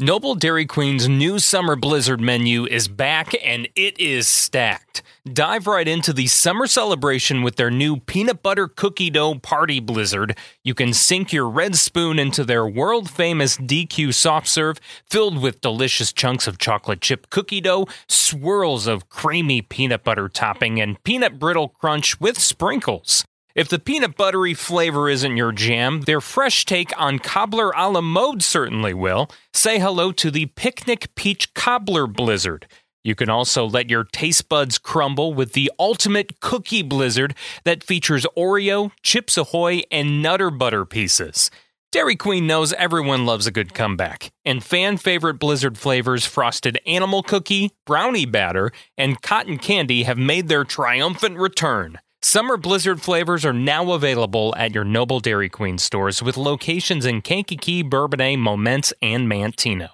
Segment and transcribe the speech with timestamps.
[0.00, 5.02] Noble Dairy Queen's new summer blizzard menu is back and it is stacked.
[5.32, 10.38] Dive right into the summer celebration with their new peanut butter cookie dough party blizzard.
[10.62, 15.60] You can sink your red spoon into their world famous DQ soft serve filled with
[15.60, 21.40] delicious chunks of chocolate chip cookie dough, swirls of creamy peanut butter topping, and peanut
[21.40, 23.24] brittle crunch with sprinkles.
[23.58, 28.00] If the peanut buttery flavor isn't your jam, their fresh take on cobbler a la
[28.00, 29.28] mode certainly will.
[29.52, 32.68] Say hello to the Picnic Peach Cobbler Blizzard.
[33.02, 38.24] You can also let your taste buds crumble with the ultimate cookie blizzard that features
[38.36, 41.50] Oreo, Chips Ahoy, and Nutter Butter pieces.
[41.90, 47.24] Dairy Queen knows everyone loves a good comeback, and fan favorite blizzard flavors frosted animal
[47.24, 51.98] cookie, brownie batter, and cotton candy have made their triumphant return.
[52.20, 57.22] Summer Blizzard flavors are now available at your Noble Dairy Queen stores with locations in
[57.22, 59.90] Kankakee, Bourbonnais, Momence, and Manteno.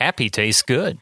[0.00, 0.98] Happy tastes good.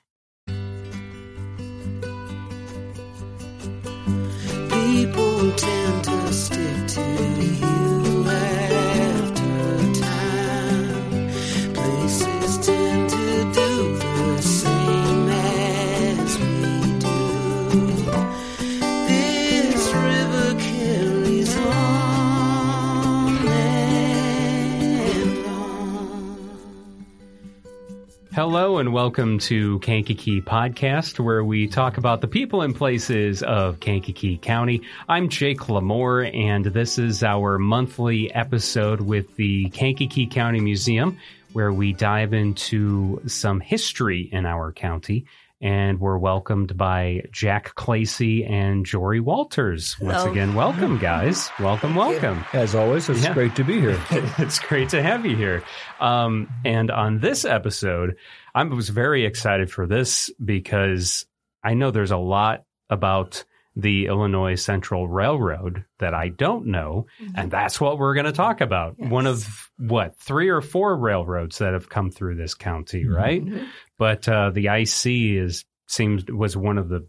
[28.34, 33.78] Hello and welcome to Kankakee Podcast, where we talk about the people and places of
[33.78, 34.82] Kankakee County.
[35.08, 41.16] I'm Jake LaMore, and this is our monthly episode with the Kankakee County Museum,
[41.52, 45.26] where we dive into some history in our county.
[45.64, 49.98] And we're welcomed by Jack Klasey and Jorie Walters.
[49.98, 50.30] Once Hello.
[50.30, 51.48] again, welcome, guys.
[51.58, 52.44] Welcome, welcome.
[52.52, 53.32] As always, it's Yeah.
[53.32, 53.98] great to be here.
[54.10, 55.64] it's great to have you here.
[56.00, 58.16] Um, and on this episode,
[58.54, 61.24] I was very excited for this because
[61.62, 63.44] I know there's a lot about
[63.76, 68.60] the Illinois Central Railroad that I don't know, and that's what we're going to talk
[68.60, 68.94] about.
[68.98, 69.10] Yes.
[69.10, 73.44] One of what three or four railroads that have come through this county, right?
[73.44, 73.66] Mhm.
[73.98, 77.06] But uh, the IC is seems was one of the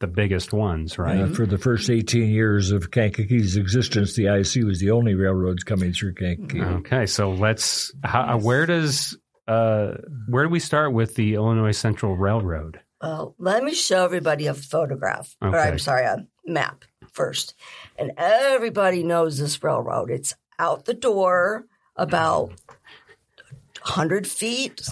[0.00, 1.20] the biggest ones, right?
[1.22, 5.64] Uh, for the first 18 years of Kankakee's existence, the IC was the only railroads
[5.64, 6.60] coming through Kankakee.
[6.60, 7.92] Okay, so let's.
[8.02, 9.16] How, where does
[9.48, 9.92] uh,
[10.28, 12.80] where do we start with the Illinois Central Railroad?
[13.04, 17.54] Well, let me show everybody a photograph, or I'm sorry, a map first.
[17.98, 20.10] And everybody knows this railroad.
[20.10, 21.66] It's out the door
[21.96, 22.48] about
[23.82, 24.88] 100 feet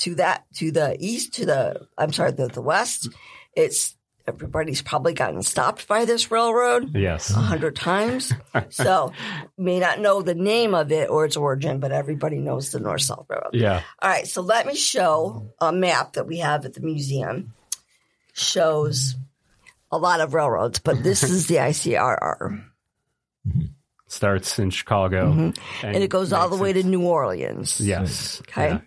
[0.00, 3.08] to that, to the east, to the, I'm sorry, the, the west.
[3.56, 3.96] It's,
[4.26, 7.30] everybody's probably gotten stopped by this railroad Yes.
[7.30, 8.32] a hundred times.
[8.70, 9.12] So
[9.58, 13.02] may not know the name of it or its origin, but everybody knows the North
[13.02, 13.54] South Railroad.
[13.54, 13.82] Yeah.
[14.00, 17.52] All right, so let me show a map that we have at the museum.
[18.32, 19.16] Shows
[19.92, 22.64] a lot of railroads, but this is the ICRR.
[24.06, 25.58] Starts in Chicago, Mhm.
[25.82, 27.80] And it goes all the way it- to New Orleans.
[27.80, 28.40] Yes.
[28.48, 28.68] Okay.
[28.68, 28.80] Yeah.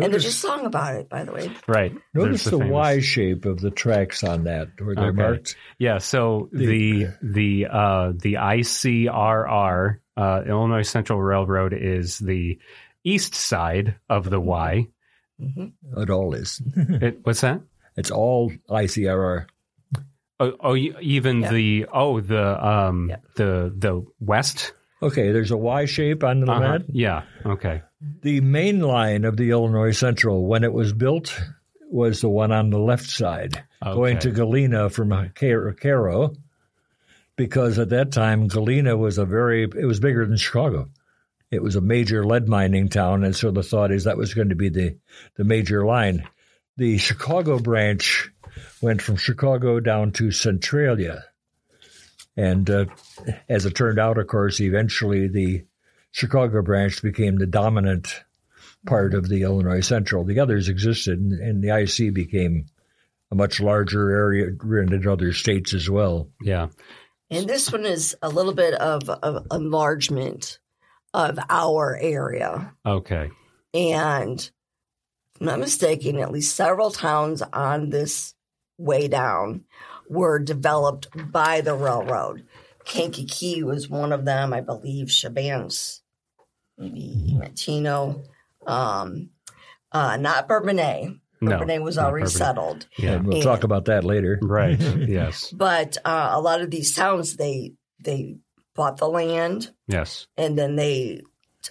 [0.00, 1.50] And there's a song about it, by the way.
[1.66, 1.92] Right.
[2.14, 5.16] notice There's the, famous- Y shape of the tracks on that, where they're Okay.
[5.16, 5.56] marked.
[5.78, 5.98] Yeah.
[5.98, 12.58] So the the uh, the ICRR uh, Illinois Central Railroad is the
[13.04, 14.88] east side of the Y.
[15.40, 15.72] Mhm.
[15.96, 16.60] It all is.
[16.76, 17.60] It, what's that?
[17.96, 19.46] It's all ICRR.
[20.40, 21.50] Oh, oh even Yeah.
[21.50, 23.16] the oh the um Yeah.
[23.36, 24.72] the the west.
[25.02, 26.60] Okay, there's a Y shape on the Uh-huh.
[26.60, 26.82] map.
[26.88, 27.22] Yeah.
[27.44, 27.82] Okay.
[28.22, 31.38] The main line of the Illinois Central, when it was built,
[31.90, 36.32] was the one on the left side, going to Galena from Cairo,
[37.36, 40.88] because at that time Galena was a very it was bigger than Chicago.
[41.50, 44.48] It was a major lead mining town, and so the thought is that was going
[44.48, 44.96] to be the
[45.36, 46.24] the major line.
[46.78, 48.30] The Chicago branch
[48.80, 51.24] went from Chicago down to Centralia,
[52.36, 52.86] and uh,
[53.48, 55.64] as it turned out, of course, eventually the
[56.10, 58.22] Chicago branch became the dominant
[58.86, 60.24] part of the Illinois Central.
[60.24, 62.66] The others existed, and, and the IC became
[63.30, 66.28] a much larger area in other states as well.
[66.40, 66.68] Yeah.
[67.30, 70.58] And this one is a little bit of, of enlargement
[71.14, 72.74] of our area.
[72.84, 73.30] Okay.
[73.72, 78.34] And if I'm not mistaken, at least several towns on this
[78.76, 79.64] way down
[80.08, 82.44] were developed by the railroad.
[82.84, 85.08] Kankakee was one of them, I believe.
[85.08, 86.00] Chebanse,
[86.76, 88.24] maybe Manteno,
[88.66, 89.30] um,
[89.92, 91.18] uh, not Bourbonnais.
[91.40, 92.38] No, Bourbonnais was not already Bourbonnais.
[92.38, 92.86] settled.
[92.98, 93.12] Yeah.
[93.12, 94.38] And we'll And- talk about that later.
[94.42, 94.80] Right.
[94.96, 95.50] yes.
[95.50, 98.38] But uh, a lot of these towns, they they
[98.74, 100.26] bought the land Yes.
[100.36, 101.20] and then they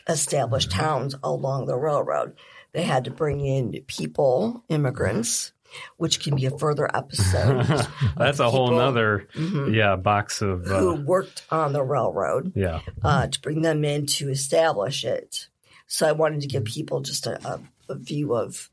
[0.07, 2.38] established towns along the railroad.
[2.74, 5.51] They had to bring in people, immigrants,
[5.97, 7.65] which can be a further episode.
[8.18, 9.73] That's a whole people- nother Mhm.
[9.75, 14.06] yeah box of Who uh, worked on the railroad yeah uh, to bring them in
[14.18, 15.47] to establish it.
[15.88, 17.59] So I wanted to give people just a, a,
[17.89, 18.69] a view of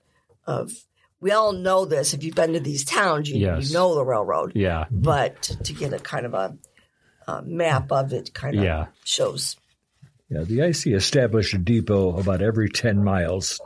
[0.47, 0.73] of.
[1.21, 2.15] We all know this.
[2.15, 3.69] If you've been to these towns, you, Yes.
[3.71, 4.53] you know the railroad.
[4.55, 6.57] yeah But to get a kind of a,
[7.27, 8.87] a map of it, kind of Yeah.
[9.03, 9.57] shows.
[10.31, 13.61] Yeah, the IC established a depot about every 10 miles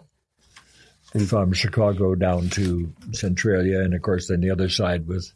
[1.26, 3.80] from Chicago down to Centralia.
[3.80, 5.32] And of course, then the other side was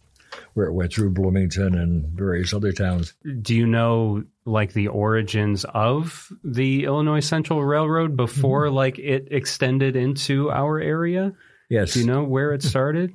[0.55, 3.15] where it went through Bloomington and various other towns.
[3.41, 8.75] do you know like the origins of the Illinois Central Railroad before mm-hmm.
[8.75, 11.33] like it extended into our area?
[11.69, 11.95] Yes.
[11.95, 13.15] Do you know where it started?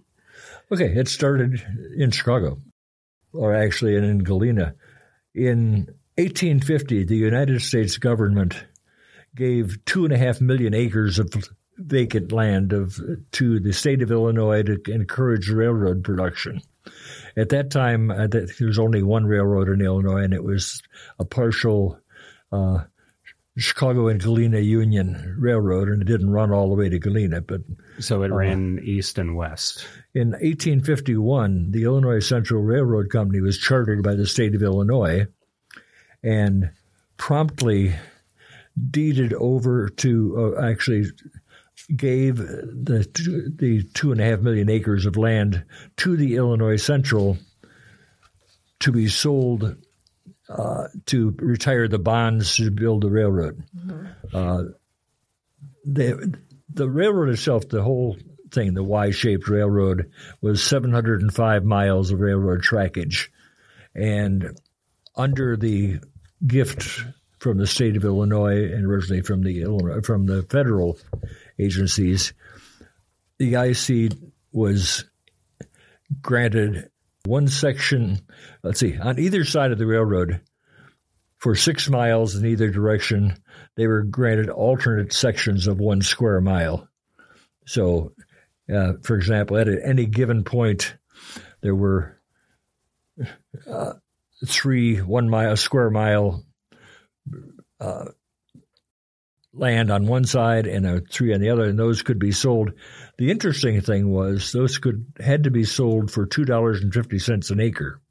[0.71, 1.61] Okay, it started
[1.97, 2.61] in Chicago,
[3.33, 4.75] or actually in Galena.
[5.33, 8.65] In 1850, the United States government
[9.35, 11.33] gave two and a half million acres of
[11.85, 12.99] vacant land of
[13.31, 16.61] to the state of Illinois to encourage railroad production.
[17.37, 20.81] At that time, uh, there was only one railroad in Illinois, and it was
[21.19, 21.99] a partial
[22.51, 22.79] uh,
[23.57, 27.61] Chicago and Galena Union Railroad, and it didn't run all the way to Galena, but
[27.99, 29.85] So it ran east and west.
[30.13, 35.27] in 1851, the Illinois Central Railroad Company was chartered by the state of Illinois
[36.23, 36.71] and
[37.17, 37.93] promptly
[38.89, 41.05] deeded over to, uh, actually
[41.95, 45.63] gave the, two- the two and a half million acres of land
[45.97, 47.37] to the Illinois Central
[48.79, 49.75] to be sold
[50.49, 53.63] uh, to retire the bonds to build the railroad.
[54.33, 54.63] Uh,
[55.85, 56.37] the,
[56.73, 58.17] the railroad itself, the whole
[58.51, 60.11] thing, the Y-shaped railroad,
[60.41, 63.29] was 705 miles of railroad trackage,
[63.95, 64.59] and
[65.15, 65.99] under the
[66.45, 67.03] gift
[67.39, 70.97] from the state of Illinois and originally from the Illinois, from the federal
[71.61, 72.33] agencies,
[73.37, 74.17] the IC
[74.51, 75.05] was
[76.21, 76.89] granted
[77.25, 78.19] one section.
[78.63, 80.41] Let's see, on either side of the railroad,
[81.37, 83.35] for six miles in either direction,
[83.75, 86.87] they were granted alternate sections of one square mile.
[87.65, 88.13] So,
[88.71, 90.95] uh, for example, at any given point,
[91.61, 92.19] there were
[93.67, 93.93] uh,
[94.45, 96.43] three one mile square mile
[97.79, 98.05] uh,
[99.53, 102.71] land on one side and a three on the other, and those could be sold.
[103.18, 107.19] The interesting thing was those could had to be sold for two dollars and fifty
[107.19, 108.01] cents an acre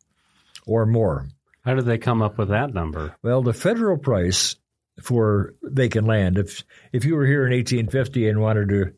[0.66, 1.28] or more.
[1.64, 3.16] How did they come up with that number?
[3.22, 4.56] Well, the federal price
[5.02, 8.92] for vacant land, if if you were here in 1850 and wanted to,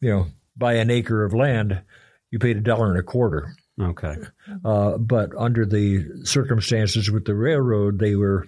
[0.00, 1.82] you know, buy an acre of land,
[2.30, 3.54] you paid a dollar and a quarter.
[3.80, 4.16] Okay.
[4.64, 8.46] Uh, but under the circumstances with the railroad, they were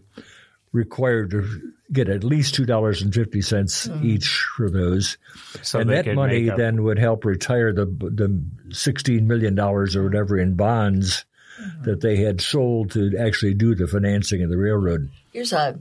[0.73, 5.17] required to get at least two dollars and fifty cents each for those,
[5.63, 8.43] So and that money make then would help retire the the
[8.75, 11.25] sixteen million dollars or whatever in bonds
[11.83, 15.11] that they had sold to actually do the financing of the railroad.
[15.33, 15.81] Here's a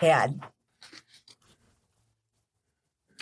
[0.00, 0.40] ad.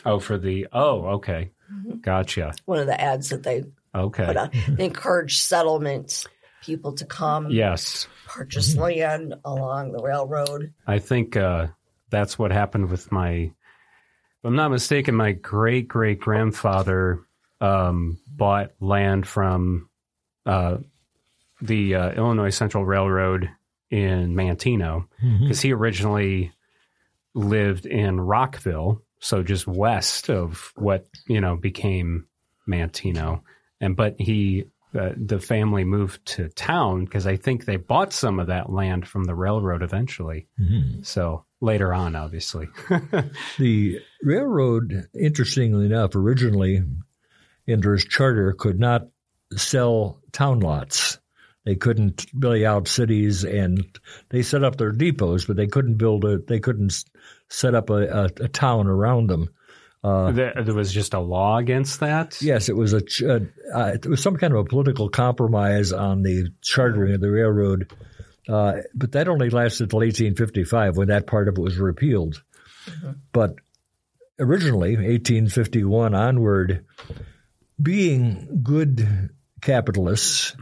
[0.04, 1.96] Oh, for the oh, okay, Mm-hmm.
[1.98, 2.52] gotcha.
[2.64, 4.50] One of the ads that they Okay, put on.
[4.68, 6.24] They encourage settlements,
[6.62, 10.72] people to come yes, purchase land along the railroad.
[10.86, 11.68] I think uh,
[12.10, 13.30] that's what happened with my.
[13.30, 17.20] If I'm not mistaken, my great great grandfather
[17.60, 19.88] um, bought land from
[20.44, 20.78] uh,
[21.60, 23.50] the uh, Illinois Central Railroad
[23.90, 25.06] in Manteno
[25.40, 26.52] because he originally
[27.34, 32.26] lived in Rockville, so just west of what you know became
[32.68, 33.42] Manteno,
[33.80, 34.66] and but he.
[34.94, 39.06] Uh, the family moved to town because I think they bought some of that land
[39.06, 40.46] from the railroad eventually.
[41.02, 42.68] So later on, obviously.
[43.58, 46.82] The railroad, interestingly enough, originally
[47.68, 49.08] under its charter could not
[49.56, 51.18] sell town lots.
[51.64, 53.84] They couldn't belly out cities, and
[54.28, 56.38] they set up their depots, but they couldn't build a.
[56.38, 56.94] They couldn't
[57.48, 59.48] set up a, a, a town around them.
[60.30, 62.40] there, there was just a law against that.
[62.40, 63.02] Yes, it was a.
[63.20, 63.40] Uh,
[63.74, 67.92] uh, it was some kind of a political compromise on the chartering of the railroad,
[68.48, 72.42] uh, but that only lasted until 1855 when that part of it was repealed.
[73.32, 73.56] But
[74.38, 76.84] originally, 1851 onward,
[77.80, 80.56] being good capitalists,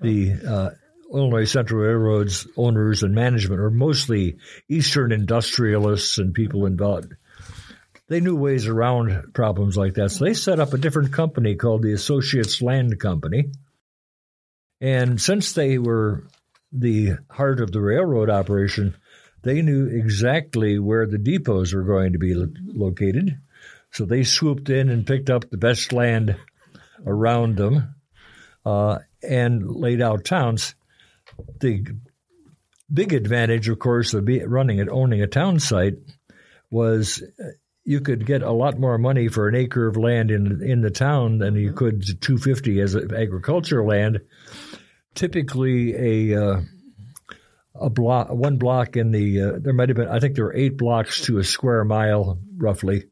[0.00, 0.70] the uh,
[1.12, 4.38] Illinois Central Railroad's owners and management are mostly
[4.68, 7.12] Eastern industrialists and people involved
[8.08, 10.10] they knew ways around problems like that.
[10.10, 13.50] So they set up a different company called the Associates Land Company.
[14.80, 16.24] And since they were
[16.72, 18.96] the heart of the railroad operation,
[19.42, 23.38] they knew exactly where the depots were going to be lo- located.
[23.92, 26.36] So they swooped in and picked up the best land
[27.06, 27.94] around them
[28.64, 30.74] uh, and laid out towns.
[31.60, 31.86] The
[32.92, 35.94] big advantage, of course, of be, running and owning a town site
[36.70, 37.48] was uh,
[37.84, 40.90] you could get a lot more money for an acre of land in in the
[40.90, 44.20] town than you could 250 as agricultural land.
[45.16, 46.60] Typically, a uh,
[47.74, 50.54] a block, one block in the uh, there might have been I think there were
[50.54, 53.04] eight blocks to a square mile roughly,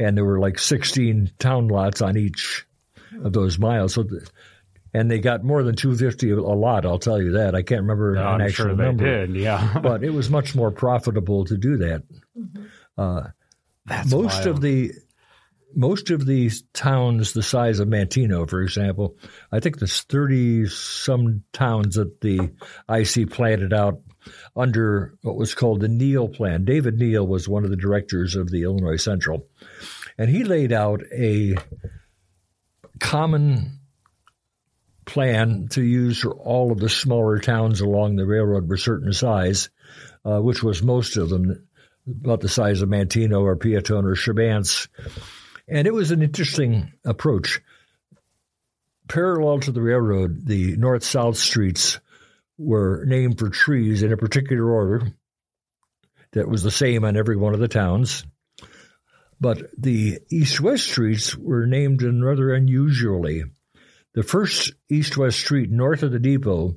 [0.00, 2.66] and there were like 16 town lots on each
[3.22, 3.94] of those miles.
[3.94, 4.02] So.
[4.02, 4.26] The,
[4.94, 7.54] and they got more than 250 a lot, I'll tell you that.
[7.54, 9.34] I can't remember No, an I'm actual sure they number did.
[9.34, 9.78] Yeah.
[9.82, 12.02] but it was much more profitable to do that.
[12.98, 13.28] Uh,
[13.86, 14.46] That's most wild.
[14.48, 14.92] of the
[15.74, 19.16] most of these towns the size of Manteno, for example,
[19.50, 22.50] I think there's thirty some towns that the
[22.88, 24.00] IC planted out
[24.56, 26.64] under what was called the Neal Plan.
[26.64, 29.46] David Neal was one of the directors of the Illinois Central,
[30.18, 31.56] and he laid out a
[33.00, 33.80] common
[35.04, 39.70] plan to use for all of the smaller towns along the railroad were certain size,
[40.24, 41.66] uh, which was most of them
[42.06, 44.88] about the size of Manteno or Peotone or Chebanse.
[45.68, 47.60] And it was an interesting approach.
[49.08, 51.98] Parallel to the railroad, the north south streets
[52.58, 55.12] were named for trees in a particular order
[56.32, 58.24] that was the same on every one of the towns.
[59.40, 63.44] But the east west streets were named in rather unusually.
[64.14, 66.76] The first east west street north of the depot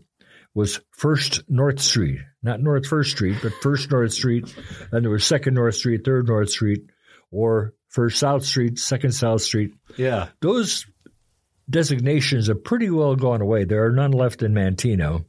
[0.53, 4.55] was First North Street, not North First Street, but First North Street.
[4.91, 6.89] And there was Second North Street, Third North Street,
[7.29, 9.73] or First South Street, Second South Street.
[9.95, 10.27] yeah.
[10.41, 10.85] Those
[11.69, 13.63] designations have pretty well gone away.
[13.63, 15.23] There are none left in Manteno.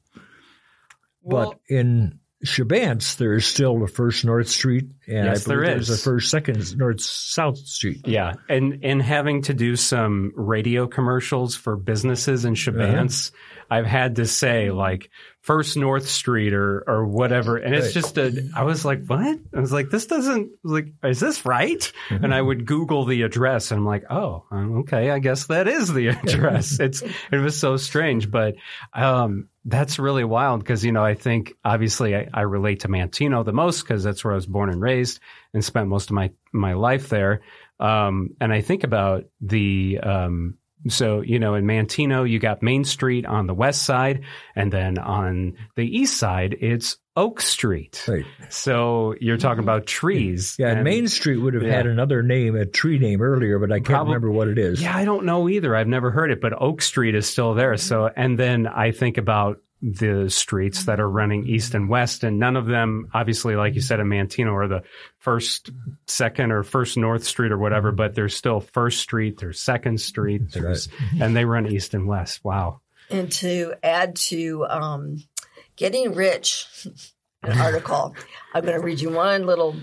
[1.23, 5.65] Well- but in Chebanse, there is still the First North Street, and Yes, I believe
[5.67, 6.01] there there's is.
[6.01, 8.07] a First Second North South Street.
[8.07, 13.56] Yeah, and and having to do some radio commercials for businesses in Chebanse, uh-huh.
[13.71, 18.51] I've had to say like First North Street or or whatever, and it's just a.
[18.55, 19.39] I was like, what?
[19.55, 21.93] I was like, this doesn't like, is this right?
[22.11, 25.69] And I would Google the address, and I'm like, oh, um, okay, I guess that
[25.69, 26.81] is the address.
[26.81, 28.57] it's it was so strange, but
[28.93, 33.45] um, that's really wild because you know I think obviously I, I relate to Manteno
[33.45, 35.21] the most because that's where I was born and raised
[35.55, 37.43] and spent most of my my life there.
[37.79, 40.59] Um, and I think about the um,
[40.89, 44.23] so you know in Manteno you got Main Street on the west side,
[44.55, 48.05] and then on the east side it's Oak Street.
[48.07, 48.25] Right.
[48.51, 50.57] So you're talking about trees.
[50.59, 51.73] Yeah, and Main Street would have Yeah.
[51.77, 54.83] had another name, a tree name earlier, but I can't Probably- remember what it is.
[54.83, 55.75] Yeah, I don't know either.
[55.75, 57.77] I've never heard it, but Oak Street is still there.
[57.79, 59.59] So, and then I think about
[59.93, 63.81] the streets that are running east and west, and none of them, obviously, like you
[63.81, 64.83] said, in Manteno, are the
[65.19, 65.71] first,
[66.07, 67.93] second, or first North Street or whatever.
[67.93, 70.89] But there's still First Street, there's Second Street, there's,
[71.21, 72.45] and they run east and west.
[72.45, 72.81] Wow.
[73.11, 75.23] And to add to um,
[75.77, 76.67] getting rich,
[77.43, 78.17] an article,
[78.53, 79.77] I'm going to read you one little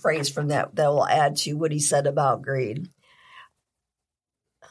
[0.00, 2.88] phrase from that that will add to what he said about greed.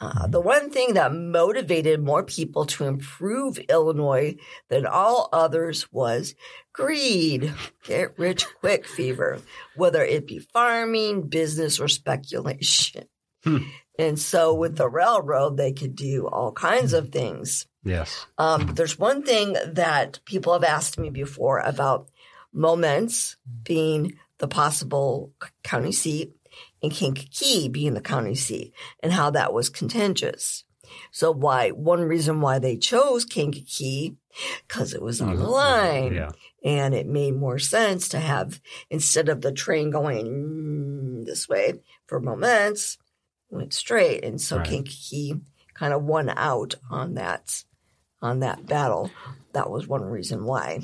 [0.00, 4.36] Uh, the one thing that motivated more people to improve Illinois
[4.68, 6.34] than all others was
[6.72, 7.52] greed,
[7.84, 9.40] get rich quick fever,
[9.74, 13.06] whether it be farming, business, or speculation.
[13.42, 13.58] Hmm.
[13.98, 17.66] And so with the railroad, they could do all kinds of things.
[17.82, 18.26] Yes.
[18.36, 22.10] Um, there's one thing that people have asked me before about
[22.54, 26.35] Momence being the possible county seat
[26.82, 30.64] and Kankakee being the county seat and how that was contentious.
[31.10, 34.16] So why, one reason why they chose Kankakee,
[34.68, 35.50] because it was on the uh-huh.
[35.50, 36.30] line Yeah.
[36.64, 42.20] and it made more sense to have, instead of the train going this way for
[42.20, 42.98] Momence,
[43.50, 44.24] went straight.
[44.24, 44.66] And so Right.
[44.68, 45.40] Kankakee
[45.74, 47.64] kind of won out on that
[48.22, 49.10] on that battle.
[49.52, 50.80] That was one reason why.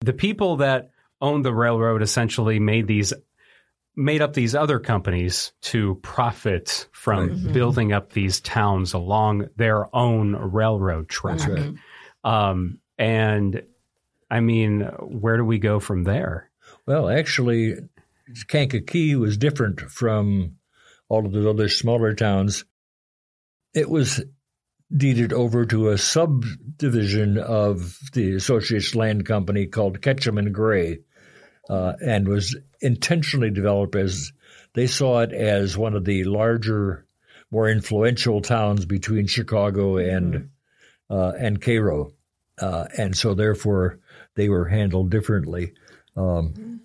[0.00, 3.12] the people that owned the railroad essentially made these
[3.94, 7.52] made up these other companies to profit from Right.
[7.52, 11.46] building up these towns along their own railroad track.
[11.46, 11.74] Right.
[12.24, 13.62] Um, and
[14.30, 16.50] I mean, where do we go from there?
[16.86, 17.76] Well, actually,
[18.48, 20.56] Kankakee was different from
[21.08, 22.64] all of the other smaller towns.
[23.74, 24.22] It was
[24.94, 31.00] deeded over to a subdivision of the Associates Land Company called Ketchum and Gray,
[31.68, 34.32] uh, and was intentionally developed as
[34.74, 37.06] they saw it as one of the larger,
[37.50, 40.50] more influential towns between Chicago and
[41.10, 42.12] uh, and Cairo,
[42.58, 43.98] uh, and so therefore
[44.34, 45.74] they were handled differently.
[46.16, 46.80] Um,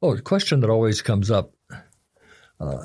[0.00, 1.52] oh, a question that always comes up:
[2.58, 2.84] uh,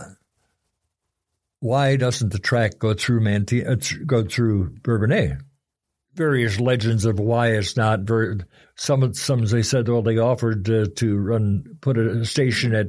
[1.60, 5.40] why doesn't the track go through Manti- uh, go through Bourbonnais?
[6.16, 8.02] Various legends of why it's not.
[8.02, 8.38] Very,
[8.76, 12.88] some some they said well they offered uh, to run put a station at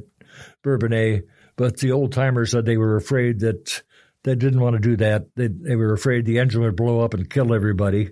[0.63, 1.21] Bourbonnais,
[1.55, 3.83] but the old timers said they were afraid that
[4.23, 5.27] they didn't want to do that.
[5.35, 8.11] They they were afraid the engine would blow up and kill everybody.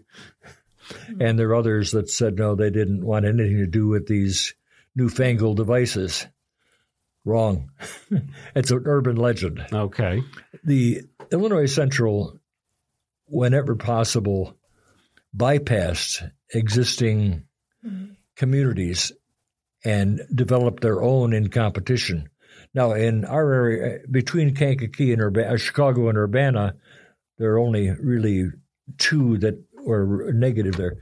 [1.19, 4.53] And there are others that said no, they didn't want anything to do with these
[4.95, 6.27] newfangled devices.
[7.23, 7.71] Wrong.
[8.55, 10.21] it's an urban legend Okay.
[10.63, 12.39] the Illinois Central,
[13.25, 14.55] whenever possible,
[15.35, 17.43] bypassed existing
[18.35, 19.11] communities
[19.83, 22.29] and developed their own in competition.
[22.73, 26.75] Now, in our area, between Kankakee and Urba- uh, Chicago and Urbana,
[27.37, 28.49] there are only really
[28.97, 30.97] two that were negative there.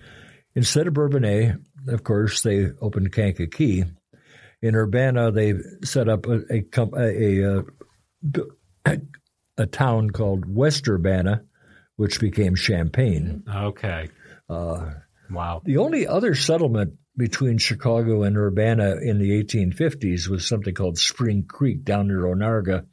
[0.55, 3.85] Instead of Bourbonnais, of course, they opened Kankakee.
[4.61, 7.61] In Urbana, they set up a a, com- a, a, uh,
[8.29, 8.43] b-
[9.57, 11.43] a town called West Urbana,
[11.95, 13.43] which became Champaign.
[13.53, 14.09] Okay.
[14.49, 14.91] Uh,
[15.31, 15.61] Wow.
[15.65, 21.43] the only other settlement between Chicago and Urbana in the 1850s was something called Spring
[21.47, 22.85] Creek down near Onarga,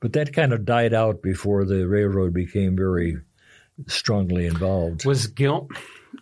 [0.00, 3.16] but that kind of died out before the railroad became very
[3.86, 5.04] strongly involved.
[5.06, 5.68] Was Gil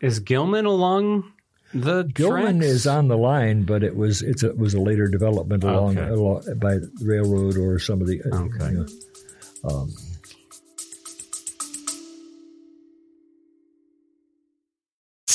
[0.01, 1.33] is Gilman along
[1.75, 2.67] the Gilman tracks?
[2.75, 5.99] is on the line, but it was it's a, it was a later development along,
[5.99, 6.09] Okay.
[6.11, 8.23] along by railroad or some of the.
[8.23, 8.71] uh, Okay.
[8.73, 8.87] you
[9.65, 9.93] know, um,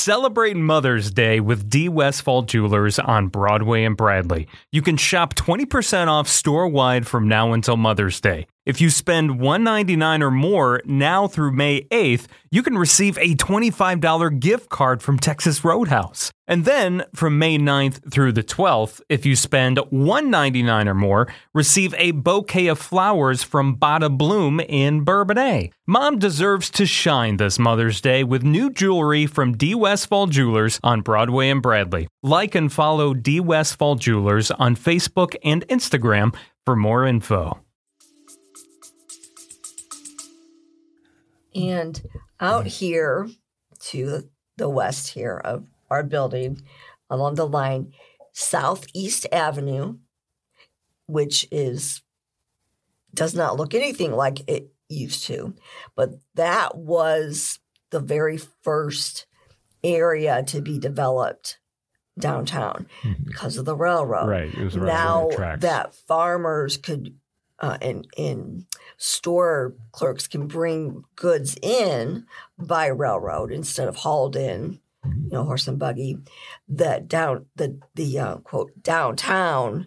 [0.04, 1.88] Celebrate Mother's Day with D.
[1.88, 4.48] Westfall Jewelers on Broadway and Bradley.
[4.70, 8.46] You can shop 20% off store wide from now until Mother's Day.
[8.66, 14.40] If you spend 199 or more now through May 8th, you can receive a $25
[14.40, 16.32] gift card from Texas Roadhouse.
[16.46, 21.94] And then from May 9th through the 12th, if you spend 199 or more, receive
[21.98, 25.70] a bouquet of flowers from Bada Bloom in Bourbonnais.
[25.86, 29.74] Mom deserves to shine this Mother's Day with new jewelry from D.
[29.74, 32.08] Westfall Jewelers on Broadway and Bradley.
[32.22, 33.40] Like and follow D.
[33.40, 36.34] Westfall Jewelers on Facebook and Instagram
[36.64, 37.58] for more info.
[41.54, 42.02] And
[42.40, 42.68] out mm-hmm.
[42.68, 43.28] here
[43.80, 46.62] to the west here of our building,
[47.10, 47.92] along the line,
[48.32, 49.98] Southeast Avenue,
[51.06, 52.02] which is
[53.12, 55.54] does not look anything like it used to,
[55.94, 59.26] but that was the very first
[59.84, 61.58] area to be developed
[62.18, 63.22] downtown mm-hmm.
[63.24, 64.28] because of the railroad.
[64.28, 64.52] Right.
[64.52, 67.14] It was now that farmers could
[67.60, 72.26] uh, and and store clerks can bring goods in
[72.58, 76.18] by railroad instead of hauled in, you know, horse and buggy.
[76.68, 79.86] That down the the uh, quote downtown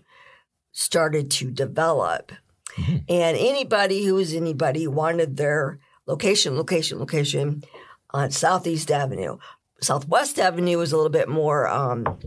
[0.72, 2.32] started to develop,
[2.78, 7.64] and anybody who was anybody wanted their location, location, location
[8.12, 9.38] on Southeast Avenue.
[9.82, 12.18] Southwest Avenue was a little bit more um,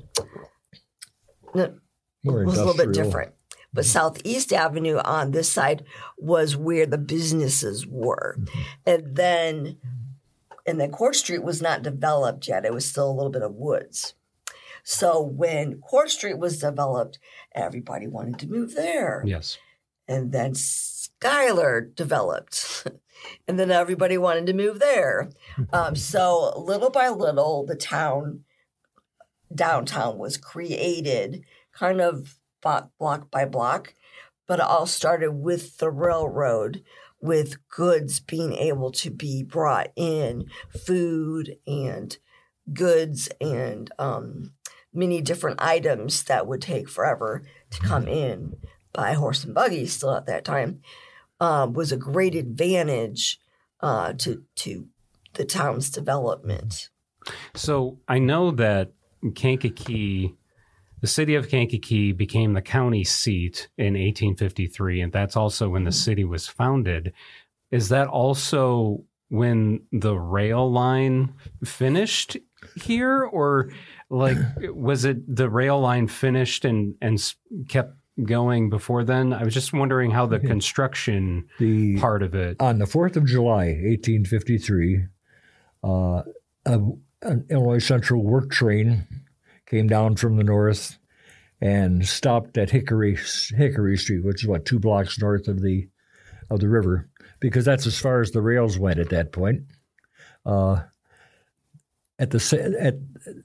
[2.22, 3.32] more was a little bit different.
[3.72, 5.84] But Southeast Avenue on this side
[6.18, 8.36] was where the businesses were.
[8.84, 9.78] And then
[10.66, 12.64] and then Court Street was not developed yet.
[12.64, 14.14] It was still a little bit of woods.
[14.82, 17.18] So when Court Street was developed,
[17.54, 19.22] everybody wanted to move there.
[19.26, 19.58] yes.
[20.08, 22.86] And then Schuyler developed.
[23.48, 25.30] and then everybody wanted to move there.
[25.72, 28.44] Um, so little by little, the town,
[29.54, 33.94] downtown was created kind of block, block by block.
[34.46, 36.82] But it all started with the railroad,
[37.20, 40.46] with goods being able to be brought in,
[40.84, 42.16] food and
[42.72, 44.52] goods and um,
[44.92, 48.56] many different items that would take forever to come in
[48.92, 50.80] by horse and buggy still at that time
[51.38, 53.38] um, was a great advantage
[53.80, 54.88] uh, to to
[55.34, 56.90] the town's development.
[57.54, 58.92] So I know that
[59.34, 60.34] Kankakee,
[61.00, 65.92] the city of Kankakee, became the county seat in 1853, and that's also when the
[65.92, 67.12] city was founded.
[67.70, 71.32] Is that also when the rail line
[71.64, 72.36] finished
[72.76, 73.70] here, or
[74.10, 74.36] like
[74.74, 77.34] was it the rail line finished and and
[77.68, 79.32] kept going before then?
[79.32, 82.56] I was just wondering how the construction The part of it.
[82.60, 85.06] on the 4th of July, 1853,
[85.82, 85.88] uh,
[86.66, 86.80] a,
[87.22, 89.06] an Illinois Central work train
[89.70, 90.98] came down from the north
[91.60, 93.16] and stopped at Hickory
[93.56, 95.88] Hickory Street, which is what two blocks north of the
[96.50, 99.62] of the river, because that's as far as the rails went at that point.
[100.44, 100.80] Uh,
[102.18, 102.96] at the at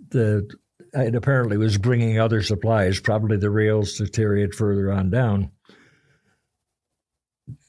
[0.09, 0.49] the
[0.93, 5.51] it apparently was bringing other supplies, probably the rails to carry it further on down.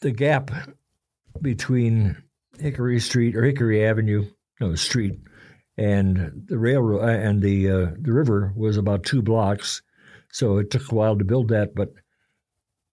[0.00, 0.50] The gap
[1.42, 2.22] between
[2.58, 4.26] Hickory Street or Hickory Avenue,
[4.60, 5.18] no street,
[5.78, 9.82] and the railroad uh, and the uh, the river was about two blocks.
[10.32, 11.92] So it took a while to build that, but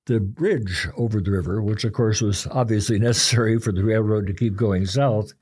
[0.06, 4.34] the bridge over the river, which of course was obviously necessary for the railroad to
[4.34, 5.34] keep going south,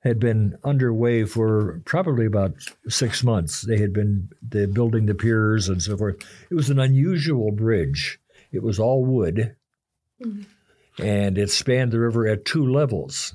[0.00, 2.54] had been underway for probably about
[2.88, 3.62] six months.
[3.62, 6.16] They had been the, building the piers and so forth.
[6.50, 8.18] It was an unusual bridge.
[8.52, 9.54] It was all wood,
[10.98, 13.34] and it spanned the river at two levels.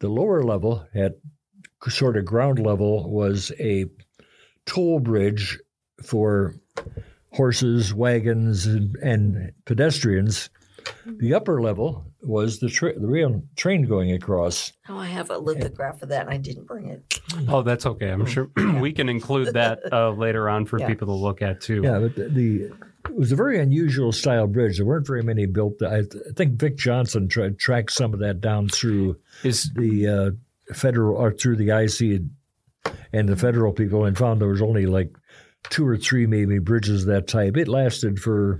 [0.00, 1.18] The lower level, at
[1.86, 3.86] sort of ground level, was a
[4.66, 5.58] toll bridge
[6.04, 6.54] for
[7.32, 10.50] horses, wagons, and, and pedestrians.
[11.06, 14.72] The upper level was the, tra- the rail train going across.
[14.88, 17.20] Oh, I have a lithograph of that, and I didn't bring it.
[17.48, 18.08] Oh, that's okay.
[18.08, 20.86] I'm sure we can include that uh, later on for Yeah.
[20.88, 21.82] people to look at too.
[21.84, 22.54] Yeah, but the, the
[23.08, 24.78] it was a very unusual style bridge.
[24.78, 25.82] There weren't very many built.
[25.82, 30.06] I, th- I think Vic Johnson tried tracked some of that down through Is the
[30.06, 30.30] uh,
[30.72, 32.22] federal or through the IC
[33.12, 35.10] and the federal people, and found there was only like
[35.70, 37.56] two or three maybe bridges that type.
[37.56, 38.58] It lasted for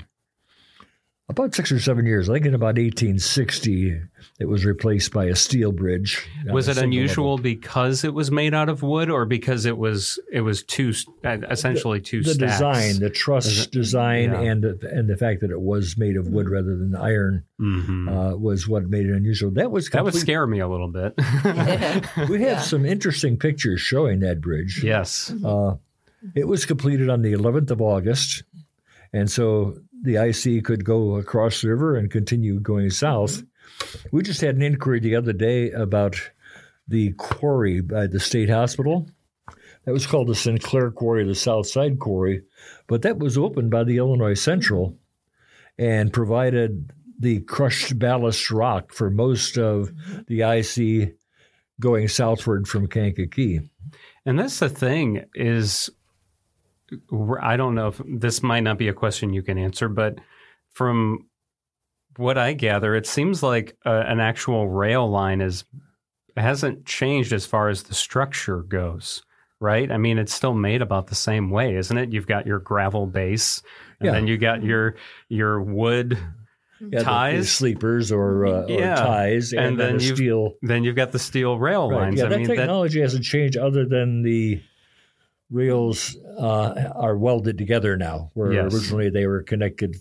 [1.30, 2.30] about six or seven years.
[2.30, 4.00] I think in about 1860,
[4.40, 6.26] it was replaced by a steel bridge.
[6.46, 7.42] was it unusual level.
[7.42, 10.92] because it was made out of wood, or because it was it was two
[11.24, 12.52] uh, essentially two the stacks?
[12.54, 14.40] design, the truss it- design, yeah.
[14.40, 18.08] and the, and the fact that it was made of wood rather than iron Mhm.
[18.32, 19.50] uh, was what made it unusual.
[19.50, 21.14] That was that would scare me a little bit.
[22.28, 22.60] We have Yeah.
[22.60, 24.82] some interesting pictures showing that bridge.
[24.84, 25.32] yes.
[25.44, 25.74] Uh,
[26.34, 28.42] it was completed on the 11th of August,
[29.12, 33.42] and so the IC could go across the river and continue going south.
[33.42, 34.16] Mm-hmm.
[34.16, 36.16] We just had an inquiry the other day about
[36.86, 39.06] the quarry by the state hospital.
[39.84, 42.42] That was called the Sinclair Quarry, the South Side Quarry,
[42.86, 44.98] but that was opened by the Illinois Central
[45.78, 50.20] and provided the crushed ballast rock for most of mm-hmm.
[50.26, 51.14] the IC
[51.80, 53.60] going southward from Kankakee.
[54.26, 55.88] And that's the thing is,
[57.40, 60.18] I don't know if this might not be a question you can answer, but
[60.72, 61.26] from
[62.16, 65.64] what I gather, it seems like uh, an actual rail line is
[66.36, 69.22] hasn't changed as far as the structure goes,
[69.60, 69.90] right?
[69.90, 72.12] I mean, it's still made about the same way, isn't it?
[72.12, 73.62] You've got your gravel base,
[74.00, 74.12] and Yeah.
[74.12, 74.94] then you got your
[75.28, 76.16] your wood.
[76.80, 77.50] Yeah, the- the Ties?
[77.50, 78.92] sleepers, or, uh, Yeah.
[78.92, 80.54] or ties, and, And then, then the you've- steel.
[80.62, 82.02] Then you've got the steel rail Right.
[82.02, 82.18] lines.
[82.20, 84.60] Yeah, I that mean, that, technology hasn't changed, other than the
[85.50, 88.74] rails uh, are welded together now, where Yes.
[88.74, 89.96] originally they were connected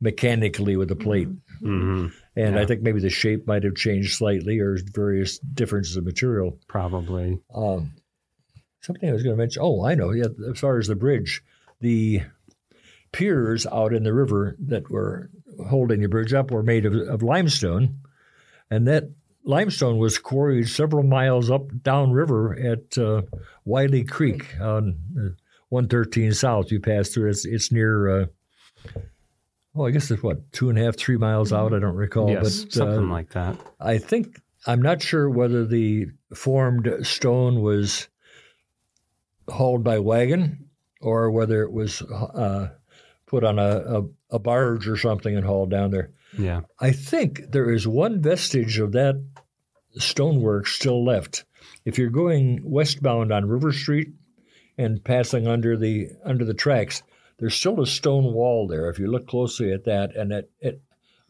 [0.00, 1.28] mechanically with a plate.
[1.62, 2.60] Mhm, And Yeah.
[2.60, 6.58] I think maybe the shape might have changed slightly, or various differences of material.
[6.68, 7.38] probably.
[7.54, 7.92] Um,
[8.80, 9.60] something I was going to mention.
[9.62, 10.10] Oh, I know.
[10.12, 11.42] Yeah, as far as the bridge,
[11.80, 12.22] the
[13.12, 15.28] piers out in the river that were
[15.68, 17.98] holding the bridge up were made of, of limestone,
[18.70, 19.10] and that
[19.44, 23.22] limestone was quarried several miles up downriver at uh,
[23.64, 25.34] Wiley Creek on uh,
[25.70, 26.70] 113 South.
[26.70, 27.30] You pass through.
[27.30, 28.22] It's it's near.
[28.22, 28.26] Uh,
[29.74, 31.74] oh, I guess it's what two and a half, three miles out.
[31.74, 33.56] I don't recall, yes, but something uh, like that.
[33.80, 38.08] I think I'm not sure whether the formed stone was
[39.48, 40.68] hauled by wagon
[41.00, 42.68] or whether it was uh,
[43.26, 46.10] put on a, a, a barge or something and hauled down there.
[46.38, 46.60] Yeah.
[46.78, 49.22] I think there is one vestige of that
[49.92, 51.44] stonework still left.
[51.84, 54.08] If you're going westbound on River Street
[54.78, 57.02] and passing under the under the tracks,
[57.38, 58.90] there's still a stone wall there.
[58.90, 60.82] If you look closely at that, and it, it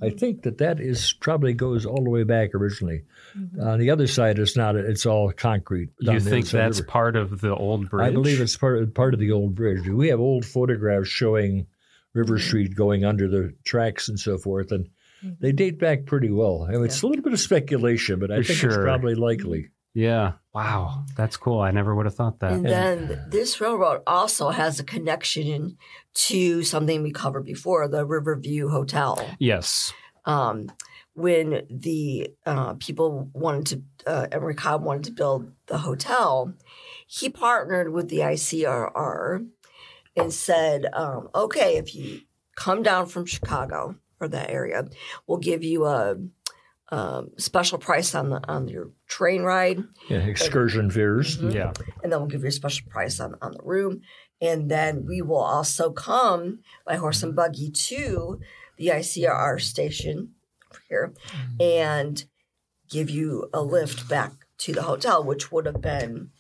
[0.03, 3.03] I think that that is probably goes all the way back originally.
[3.37, 3.61] Mm-hmm.
[3.61, 4.77] On the other side, it's not.
[4.77, 5.91] It's all concrete.
[6.01, 6.91] You think other of that's river.
[6.91, 8.09] part of the old bridge?
[8.09, 9.87] I believe it's part part of the old bridge.
[9.87, 11.67] We have old photographs showing
[12.15, 14.89] River Street going under the tracks and so forth, and
[15.23, 16.67] they date back pretty well.
[16.69, 19.71] I mean, it's a little bit of speculation, but I think it's probably likely.
[19.95, 20.33] Yeah.
[20.55, 21.05] Wow.
[21.17, 21.61] That's cool.
[21.61, 22.53] I never would have thought that.
[22.53, 25.79] And then this railroad also has a connection
[26.15, 29.25] to something we covered before, the Riverview Hotel.
[29.39, 29.93] yes.
[30.25, 30.71] Um,
[31.15, 36.55] when the uh, people wanted to, uh, Emory Cobb wanted to build the hotel,
[37.07, 39.47] he partnered with the ICRR
[40.23, 42.21] and said, um, okay, if you
[42.57, 44.89] come down from Chicago or that area,
[45.27, 46.17] we'll give you a
[46.93, 49.79] um, special price on the on your train ride.
[50.09, 51.39] Yeah, excursion fares.
[51.39, 51.55] Mhm.
[51.55, 51.73] Yeah.
[52.03, 54.01] and then we'll give you a special price on, on the room.
[54.43, 58.41] And then we will also come by horse and buggy to
[58.77, 60.31] the ICRR station
[60.89, 61.13] here
[61.61, 62.25] and
[62.89, 66.31] give you a lift back to the hotel, which would have been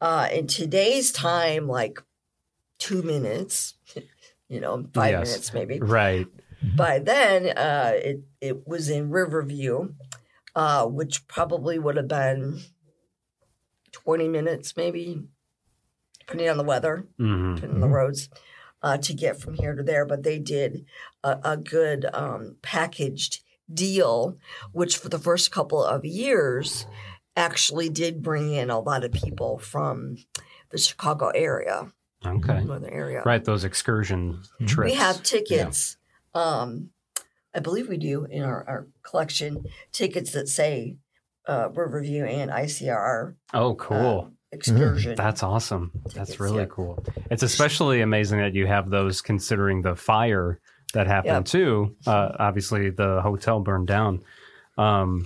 [0.00, 2.02] uh, in today's time like
[2.78, 3.74] two minutes,
[4.48, 5.28] you know, five Yes.
[5.28, 6.26] minutes maybe Right.
[6.62, 9.94] by then uh, it it was in Riverview,
[10.54, 12.60] uh, which probably would have been
[13.92, 15.24] 20 minutes, maybe,
[16.20, 18.28] depending on the weather hmm on the roads
[18.82, 20.06] uh, to get from here to there.
[20.06, 20.86] But they did
[21.24, 23.40] a, a good um, packaged
[23.72, 24.38] deal,
[24.72, 26.86] which for the first couple of years
[27.36, 30.16] actually did bring in a lot of people from
[30.70, 31.92] the Chicago area,
[32.26, 32.64] Okay.
[32.64, 33.22] northern area.
[33.24, 34.92] Right, those excursion trips.
[34.92, 35.96] We have tickets.
[36.34, 36.90] Um,
[37.54, 40.96] I believe we do in our, our collection tickets that say
[41.46, 44.32] uh, Riverview and ICRR Oh, cool.
[44.52, 45.14] excursion.
[45.16, 45.90] That's awesome.
[46.14, 46.66] That's really yeah.
[46.66, 47.04] cool.
[47.30, 50.60] It's especially amazing that you have those considering the fire
[50.94, 51.44] that happened Yep.
[51.46, 51.96] too.
[52.06, 54.22] Uh, obviously, the hotel burned down.
[54.76, 55.24] Um,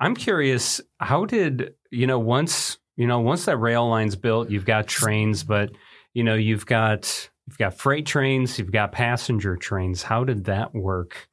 [0.00, 4.64] I'm curious, how did you know once you know once that rail line's built, you've
[4.64, 5.70] got trains, but
[6.14, 10.02] you know you've got you've got freight trains, you've got passenger trains.
[10.02, 11.28] How did that work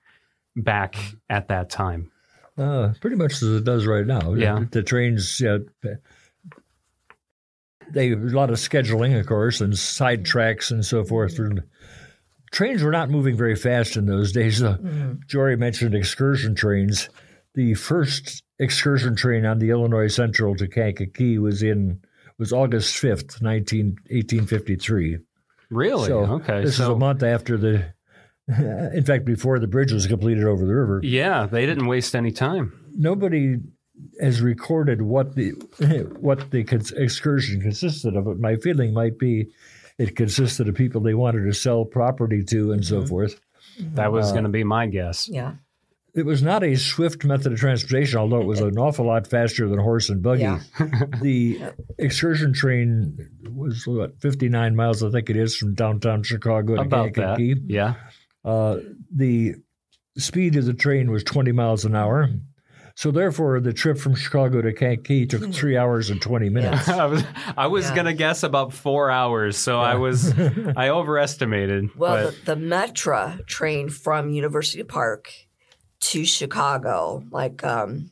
[0.56, 0.96] back
[1.30, 2.12] at that time?
[2.58, 4.34] Uh, pretty much as it does right now.
[4.34, 4.60] Yeah.
[4.60, 5.60] The, the trains, yeah,
[7.92, 11.40] they a lot of scheduling, of course, and side tracks and so forth.
[11.40, 11.64] And
[12.52, 14.62] trains were not moving very fast in those days.
[14.62, 14.78] Uh,
[15.28, 17.10] Jorie mentioned excursion trains.
[17.56, 22.02] The first excursion train on the Illinois Central to Kankakee was in
[22.40, 25.20] was August fifth, 19, 1853.
[25.70, 26.08] Really?
[26.08, 26.64] So okay.
[26.64, 27.94] This so is a month after the,
[28.48, 31.02] in fact, before the bridge was completed over the river.
[31.04, 32.74] yeah, they didn't waste any time.
[32.96, 33.58] nobody
[34.22, 35.52] has recorded what the
[36.20, 36.60] what the
[36.96, 38.26] excursion consisted of.
[38.26, 39.48] But my feeling might be
[39.98, 43.08] it consisted of people they wanted to sell property to and so mm-hmm.
[43.08, 43.40] forth.
[43.96, 45.28] That was uh, going to be my guess.
[45.30, 45.54] yeah.
[46.16, 49.68] It was not a swift method of transportation, although it was an awful lot faster
[49.70, 50.42] than horse and buggy.
[50.42, 50.60] Yeah.
[51.22, 51.62] The
[51.98, 53.18] excursion train
[53.54, 57.40] was what fifty nine miles, I think it is, from downtown Chicago to About that.
[57.68, 57.96] Yeah.
[58.44, 58.78] Uh,
[59.14, 59.56] the
[60.18, 62.30] speed of the train was 20 miles an hour.
[62.96, 66.90] So therefore, the trip from Chicago to Kankakee took three hours and 20 minutes.
[66.90, 67.24] I was
[67.56, 67.96] I was Yeah.
[67.96, 70.34] gonna guess about four hours, so I was
[70.76, 71.96] I overestimated.
[71.98, 75.32] Well, but the, the Metra train from University Park
[76.02, 78.12] to Chicago, like um,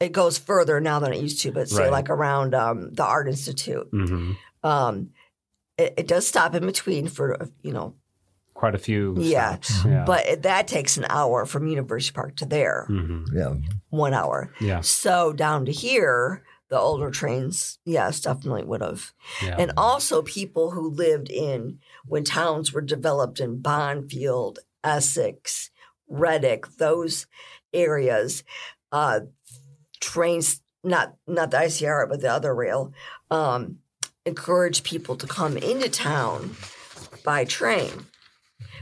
[0.00, 1.92] it goes further now than it used to, but say Right.
[1.92, 3.90] like around um, the Art Institute.
[3.92, 4.36] Mhm.
[4.62, 5.10] Um,
[5.78, 7.94] it, it does stop in between for uh, you know,
[8.54, 9.14] quite a few.
[9.18, 9.56] Yeah.
[9.60, 9.84] stops.
[9.84, 10.04] Yeah.
[10.06, 13.26] but it, that takes an hour from University Park to there, Mhm.
[13.32, 13.54] Yeah.
[13.90, 14.50] one hour.
[14.60, 14.80] Yeah.
[14.82, 19.12] So down to here, the older trains, yes, definitely would have.
[19.42, 19.56] Yeah.
[19.58, 25.70] And also people who lived in when towns were developed in Bonfield, Essex,
[26.08, 27.26] Reddick, those
[27.72, 28.44] areas,
[28.92, 29.20] uh,
[30.00, 32.92] trains not not the ICR but the other rail,
[33.30, 33.78] um,
[34.24, 36.56] encourage people to come into town
[37.24, 38.06] by train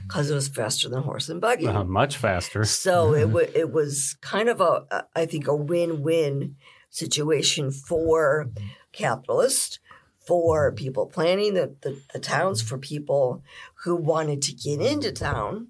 [0.07, 1.67] because it was faster than horse and buggy.
[1.67, 2.65] Uh, much faster.
[2.65, 6.57] So it wa it was kind of a, a I think a win win
[6.91, 8.51] situation for
[8.93, 9.79] capitalists,
[10.19, 13.43] for people planning the, the, the towns, for people
[13.85, 15.69] who wanted to get into town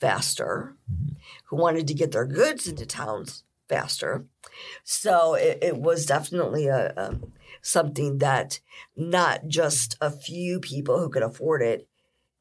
[0.00, 0.76] faster,
[1.46, 4.26] who wanted to get their goods into towns faster.
[4.82, 7.20] So it, it was definitely a, a
[7.62, 8.60] something that
[8.96, 11.88] not just a few people who could afford it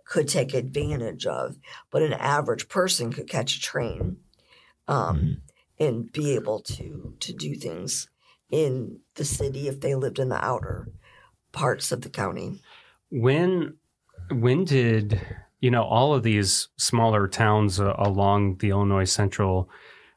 [0.05, 1.57] could take advantage of,
[1.89, 4.17] but an average person could catch a train
[4.87, 5.41] um,
[5.79, 8.09] and be able to to do things
[8.49, 10.89] in the city if they lived in the outer
[11.51, 12.61] parts of the county.
[13.09, 13.77] When
[14.29, 15.21] when did
[15.63, 19.69] you know all of these smaller towns uh, along the Illinois Central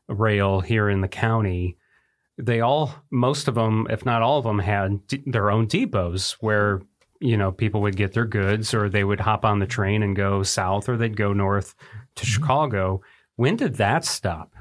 [0.09, 1.77] Rail here in the county?
[2.37, 6.33] They all, most of them, if not all of them, had d- their own depots
[6.41, 6.83] where
[7.21, 10.17] you know people would get their goods, or they would hop on the train and
[10.17, 11.77] go south, or they'd go north
[12.17, 13.01] to Chicago.
[13.37, 14.53] When did that stop?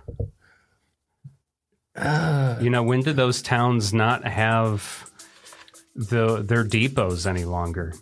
[2.61, 5.09] You know, when did those towns not have
[5.95, 7.95] the their depots any longer?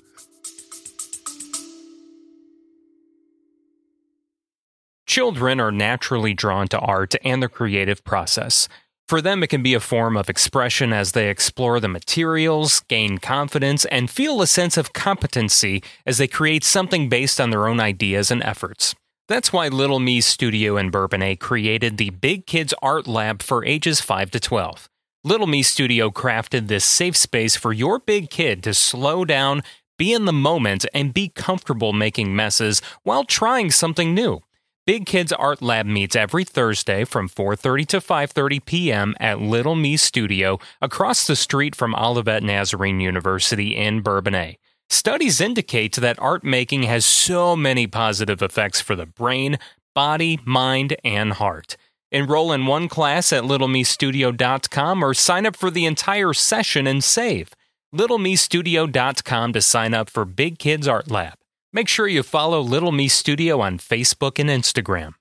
[5.13, 8.67] Children are naturally drawn to art and the creative process.
[9.07, 13.19] For them, it can be a form of expression as they explore the materials, gain
[13.19, 17.79] confidence, and feel a sense of competency as they create something based on their own
[17.79, 18.95] ideas and efforts.
[19.27, 24.01] That's why Little Me Studio in Bourbonnais created the Big Kids Art Lab for ages
[24.01, 24.89] 5 to 12.
[25.23, 29.61] Little Me Studio crafted this safe space for your big kid to slow down,
[29.95, 34.41] be in the moment, and be comfortable making messes while trying something new.
[34.85, 39.15] Big Kids Art Lab meets every Thursday from 4:30 to 5:30 p.m.
[39.17, 44.57] at Little Me Studio across the street from Olivet Nazarene University in Bourbonnais.
[44.89, 49.57] Studies indicate that art making has so many positive effects for the brain,
[49.95, 51.77] body, mind, and heart.
[52.11, 57.53] Enroll in one class at littlemestudio.com or sign up for the entire session and save.
[57.95, 61.35] littlemestudio.com to sign up for Big Kids Art Lab.
[61.75, 65.15] Make sure you follow Little Me Studio on Facebook and Instagram.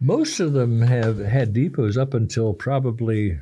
[0.00, 3.40] Most of them have had depots up until probably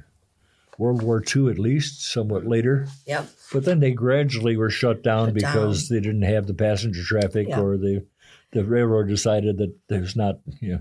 [0.78, 2.88] World War II, at least, somewhat later.
[3.06, 3.28] Yep.
[3.52, 7.48] But then they gradually were shut down Shut because they didn't have the passenger traffic,
[7.48, 7.60] Yeah.
[7.60, 8.06] or the
[8.52, 10.38] the railroad decided that there's not.
[10.60, 10.80] You know,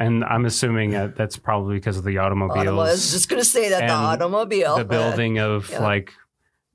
[0.00, 2.58] And I'm assuming that that's probably because of the automobiles.
[2.58, 2.80] Automobile.
[2.80, 4.76] I was just going to say that the automobile.
[4.78, 5.80] the building of Yeah.
[5.80, 6.12] like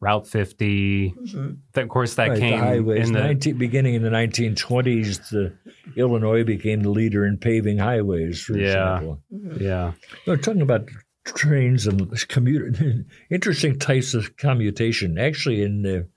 [0.03, 1.11] Route 50.
[1.17, 1.57] Mhm.
[1.75, 3.07] Of course, that right, came the highways.
[3.07, 5.53] in the 19, beginning in the 1920s, the
[5.95, 8.41] Illinois became the leader in paving highways.
[8.41, 8.97] For Yeah.
[8.97, 9.21] example,
[9.59, 9.93] yeah.
[10.27, 10.89] we're talking about
[11.25, 12.71] trains and commuter.
[13.29, 15.17] interesting types of commutation.
[15.17, 16.07] Actually, in the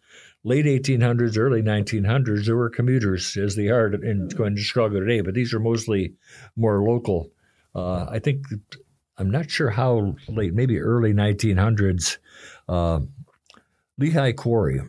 [0.43, 5.21] late 1800s, early 1900s, there were commuters, as they are in going to Chicago today,
[5.21, 6.15] but these are mostly
[6.57, 7.31] more local.
[7.75, 8.45] Uh, I think
[9.19, 12.19] I'm not sure how late, maybe early 1900s.
[12.69, 13.01] Uh,
[13.99, 14.81] Lehigh Quarry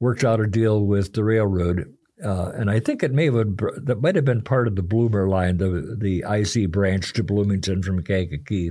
[0.00, 3.98] worked out a deal with the railroad, uh, and I think it may have that
[4.00, 8.02] might have been part of the Bloomer line, the the IC branch to Bloomington from
[8.02, 8.70] Kankakee,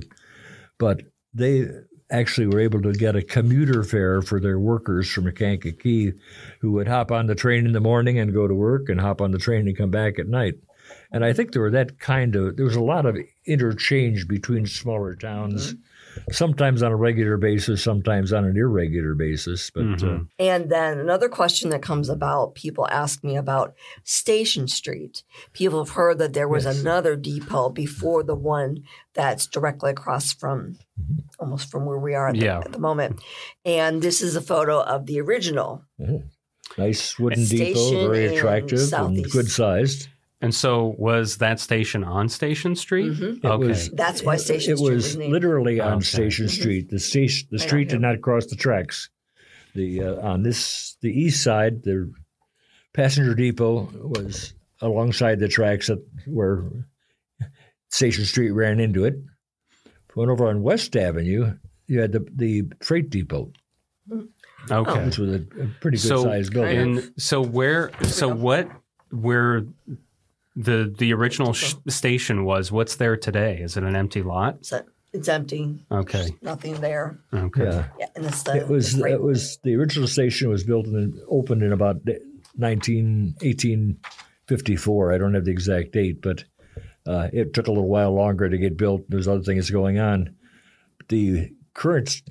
[0.78, 1.68] but they
[2.10, 6.12] actually were able to get a commuter fare for their workers from Kankakee,
[6.60, 9.20] who would hop on the train in the morning and go to work, and hop
[9.20, 10.54] on the train and come back at night.
[11.10, 14.66] And I think there were that kind of there was a lot of interchange between
[14.66, 15.74] smaller towns,
[16.30, 19.70] sometimes on a regular basis, sometimes on an irregular basis.
[19.70, 20.28] But uh, Mhm.
[20.38, 23.74] And then another question that comes about, people ask me about
[24.04, 25.22] Station Street.
[25.52, 26.80] People have heard that there was Yes.
[26.80, 28.78] another depot before the one
[29.14, 31.18] that's directly across from Mm-hmm.
[31.40, 32.60] almost from where we are at, Yeah.
[32.60, 33.20] the, at the moment.
[33.64, 35.82] And this is a photo of the original.
[36.78, 40.08] nice wooden Station depot, very attractive and good sized.
[40.44, 43.12] And so was that station on Station Street?
[43.12, 43.44] Mhm.
[43.44, 43.66] Okay.
[43.66, 45.32] was That's why Station it Street was was named.
[45.32, 46.04] literally on Okay.
[46.04, 46.90] Station Street.
[46.90, 49.08] The station, the street did not cross the tracks.
[49.74, 52.12] The uh, on this the east side, the
[52.92, 56.64] passenger depot was alongside the tracks at, where
[57.90, 59.14] Station Street ran into it.
[60.14, 61.54] Went over on West Avenue,
[61.88, 63.50] you had the the freight depot,
[64.70, 65.04] Okay.
[65.06, 66.78] which was a, a pretty good so sized building.
[66.78, 68.70] and so where so what
[69.10, 69.64] where
[70.56, 74.82] the the original sh- station was what's there today is it an empty lot So
[75.12, 75.84] it's empty.
[75.90, 77.18] okay Nothing there.
[77.32, 77.88] okay yeah.
[77.98, 81.14] Yeah, and it's the It was the it was the original station was built and
[81.28, 81.96] opened in about
[82.56, 85.12] 19, 1854.
[85.12, 86.44] I don't have the exact date, but
[87.06, 89.02] uh, it took a little while longer to get built.
[89.08, 90.34] There's other things going on.
[91.08, 92.22] The current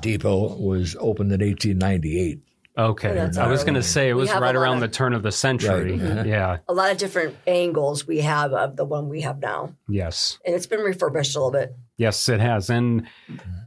[0.00, 2.40] depot was opened in 1898.
[2.76, 5.22] Okay that's i was going to say it was right around of- the turn of
[5.22, 6.00] the century Right.
[6.00, 6.26] Mhm.
[6.26, 9.72] yeah a lot of different angles we have of the one we have now.
[9.88, 11.74] yes And it's been refurbished a little bit.
[11.96, 13.06] yes it has and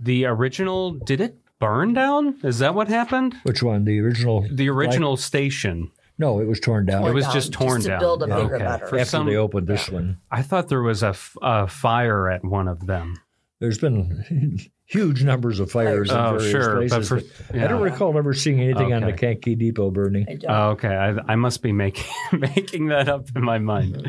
[0.02, 3.84] the original did it burn down is that what happened Which one?
[3.86, 4.46] The original?
[4.52, 7.06] the original station No, it was torn down.
[7.08, 8.64] it was down, just just torn to down build a bigger, okay.
[8.66, 8.88] better.
[8.88, 10.18] For after some- they opened this one.
[10.32, 13.16] i thought there was a, f- a fire at one of them
[13.60, 17.08] There's been huge numbers of fires in Oh, various sure, but places.
[17.08, 19.36] for- I don't recall ever seeing anything on the Okay.
[19.36, 20.26] Kankakee Depot burning.
[20.28, 20.52] I don't.
[20.52, 22.06] Oh, okay, I, I must be making
[22.40, 24.08] making that up in my mind.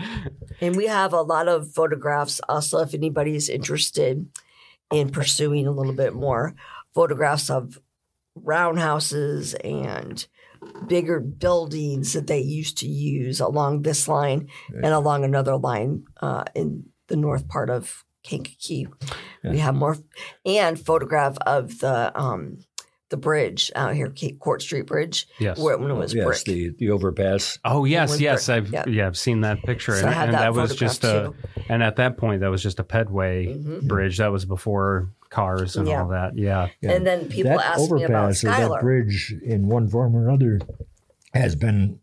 [0.61, 4.27] And we have a lot of photographs also, if anybody's interested
[4.91, 6.55] in pursuing a little bit more
[6.95, 7.79] photographs of
[8.35, 10.27] roundhouses and
[10.87, 16.45] bigger buildings that they used to use along this line and along another line uh,
[16.55, 18.87] in the north part of Kankakee.
[19.45, 19.97] We have more
[20.45, 22.59] and photograph of the um,
[23.09, 25.59] the bridge out here, Court Street Bridge, Yes.
[25.59, 26.45] where when it was yes, brick.
[26.45, 27.59] the the overpass.
[27.65, 28.85] Oh yes, yes, brick, I've yeah.
[28.87, 29.07] yeah.
[29.07, 31.33] I've seen that picture, So and, I had and that that was photograph just a,
[31.57, 31.65] too.
[31.69, 33.89] and at that point that was just a pedway Mhm.
[33.89, 34.19] bridge.
[34.19, 36.03] That was before cars and Yeah.
[36.03, 36.37] all that.
[36.39, 36.93] Yeah, Yeah.
[36.93, 40.29] And then people that ask me about overpass or that bridge in one form or
[40.29, 40.61] another
[41.35, 41.99] has been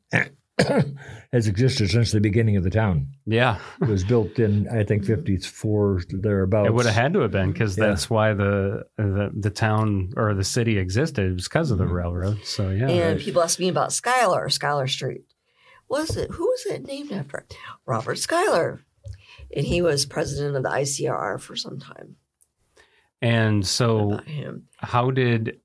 [1.31, 3.07] has existed since the beginning of the town.
[3.25, 3.59] yeah.
[3.81, 5.07] It was built in I think hmm.
[5.15, 6.67] fifty four thereabouts.
[6.67, 7.87] It would have had to have been because Yeah.
[7.87, 11.25] that's why the, the the town or the city existed.
[11.25, 11.93] It was because of the hmm.
[11.93, 12.39] railroad.
[12.43, 15.25] So yeah, And people ask me about Schuyler, Schuyler Street.
[15.89, 16.31] Was it?
[16.31, 17.45] Who was it named after?
[17.85, 18.81] Robert Schuyler.
[19.55, 22.17] And he was president of the ICRR for some time.
[23.21, 24.67] and so About him.
[24.77, 25.59] how did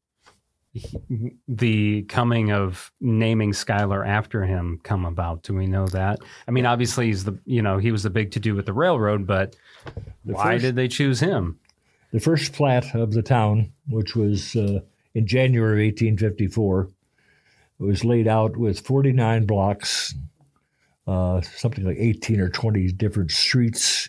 [0.72, 5.42] he- the coming of naming Schuyler after him come about?
[5.42, 6.18] Do we know that?
[6.48, 8.72] I mean, obviously he's the you know he was the big to do with the
[8.72, 9.54] railroad, but
[10.24, 11.58] The why first- did they choose him?
[12.12, 14.80] the first plat of the town, which was uh,
[15.14, 16.88] in January of 1854,
[17.78, 20.14] was laid out with 49 blocks
[21.06, 24.08] uh, something like 18 or 20 different streets.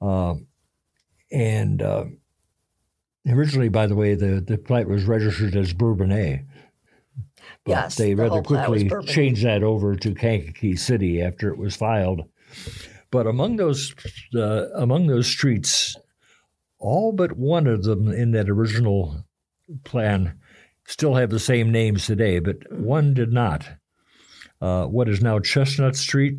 [0.00, 0.34] Uh,
[1.30, 2.04] and uh,
[3.28, 6.44] originally, by the way, the, the plat was registered as Bourbonnais.
[7.64, 11.76] But Yes, they the rather quickly changed that over to Kankakee City after it was
[11.76, 12.22] filed.
[13.10, 13.94] But among those
[14.34, 15.96] uh, among those streets,
[16.78, 19.24] all but one of them in that original
[19.84, 20.38] plan
[20.86, 23.68] still have the same names today, but one did not.
[24.60, 26.38] Uh, what is now Chestnut Street,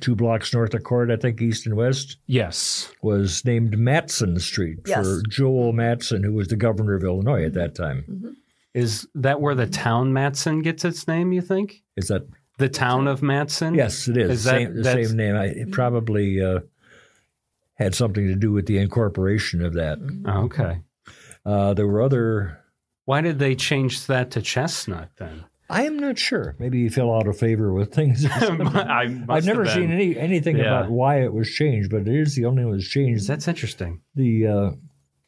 [0.00, 2.92] two blocks north of Court, I think, east and west, Yes.
[3.02, 5.04] was named Matteson Street Yes.
[5.06, 8.36] for Joel Matteson, who was the governor of Illinois at that time.
[8.74, 11.82] Is that where the town Matteson gets its name, you think?
[11.96, 12.26] Is that
[12.58, 13.76] The town of Matteson?
[13.76, 14.30] Yes, it is.
[14.30, 15.36] Is the that- same, the same name.
[15.36, 16.60] I, it probably uh,
[17.74, 19.98] had something to do with the incorporation of that.
[20.26, 20.80] Oh, okay.
[21.44, 22.58] Uh, there were other.
[23.04, 25.44] Why did they change that to Chestnut then?
[25.68, 26.54] I am not sure.
[26.58, 28.24] Maybe he fell out of favor with things.
[28.30, 28.50] I
[29.06, 30.78] must I've never have seen any anything Yeah.
[30.80, 33.26] about why it was changed, but it is the only one that was changed.
[33.26, 34.00] That's interesting.
[34.14, 34.70] the uh,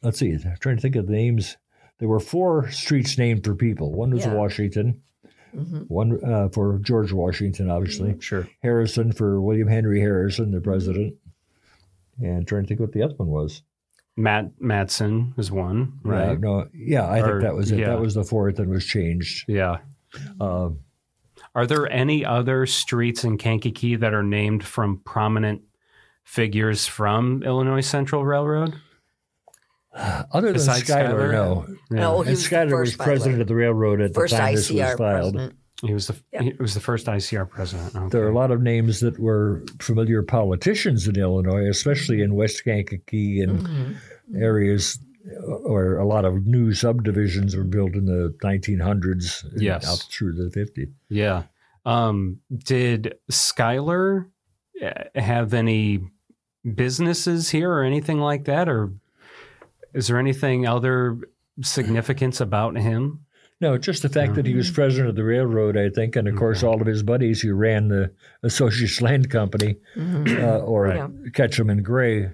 [0.01, 1.57] let's see, I'm trying to think of the names.
[1.99, 3.91] There were four streets named for people.
[3.93, 4.33] One was Yeah.
[4.33, 5.01] Washington,
[5.53, 5.89] Mhm.
[5.89, 8.15] one uh, for George Washington, obviously.
[8.21, 8.47] Sure.
[8.61, 11.15] Harrison for William Henry Harrison, the president.
[12.21, 13.61] And trying to think what the other one was.
[14.17, 16.39] Matt Matteson is one, Yeah, right?
[16.39, 17.79] no, yeah, I Or- think that was it.
[17.79, 17.87] yeah.
[17.87, 19.45] That was the fourth that was changed.
[19.47, 19.77] Yeah.
[20.39, 20.69] Uh,
[21.55, 25.61] Are there any other streets in Kankakee that are named from prominent
[26.23, 28.75] figures from Illinois Central Railroad?
[29.95, 31.31] other than Besides Schuyler, Schuyler?
[31.31, 31.65] no.
[31.91, 31.99] Yeah.
[31.99, 33.41] No, And he was the Schuyler was first, by the president way.
[33.41, 34.97] of the railroad at First the time this was filed.
[35.33, 35.55] president.
[35.81, 36.41] He was the Yeah.
[36.43, 37.95] he was the first ICR president.
[37.95, 38.09] Okay.
[38.09, 42.63] There are a lot of names that were familiar politicians in Illinois, especially in West
[42.65, 43.95] Kankakee and Mhm.
[44.35, 44.99] areas
[45.63, 49.87] where a lot of new subdivisions were built in the 1900s Yes.
[49.89, 50.91] out through the 50s.
[51.09, 51.43] Yeah.
[51.85, 54.27] Um, did Schuyler
[54.83, 56.01] uh, have any
[56.75, 58.91] businesses here or anything like that, or
[59.93, 61.17] is there anything other
[61.61, 63.25] significance about him?
[63.61, 66.35] No, just the fact that he was president of the railroad, I think, and of
[66.37, 68.11] course all of his buddies who ran the
[68.43, 70.41] Associates Land Company Mhm.
[70.43, 71.09] uh, or Yeah.
[71.33, 72.29] Ketchum and Gray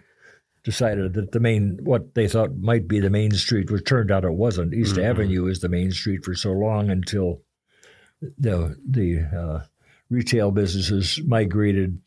[0.66, 4.26] decided that the main what they thought might be the main street, which turned out
[4.26, 4.74] it wasn't.
[4.74, 5.03] East Mhm.
[5.03, 7.41] Avenue is the main street for so long until
[8.38, 9.63] the the uh,
[10.09, 11.99] retail businesses migrated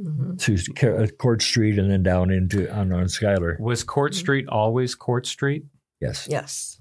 [0.00, 0.38] Mhm.
[0.38, 3.58] to uh, Court Street and then down into on, on Schuyler.
[3.60, 5.64] Was Court Street always Court Street?
[6.00, 6.26] Yes.
[6.30, 6.79] Yes.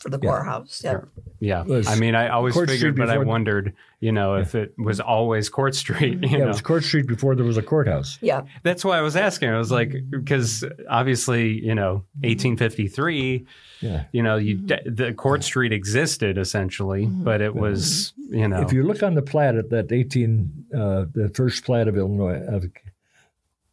[0.00, 0.30] For the Yeah.
[0.30, 0.80] courthouse.
[0.82, 1.00] Yeah.
[1.40, 1.62] Yeah.
[1.64, 4.72] Was I mean, I always Court figured, Street but I wondered, you know, if it
[4.78, 6.22] was always Court Street.
[6.22, 8.16] You Yeah, know, it was Court Street before there was a courthouse.
[8.22, 8.42] Yeah.
[8.62, 9.50] that's why I was asking.
[9.50, 13.46] I was like, because obviously, you know, 1853.
[13.82, 14.04] Yeah.
[14.12, 18.82] you know, you the Court Street existed essentially, but it was, you know, If you
[18.84, 22.66] look on the plat at that 18, uh, the first plat of Illinois, of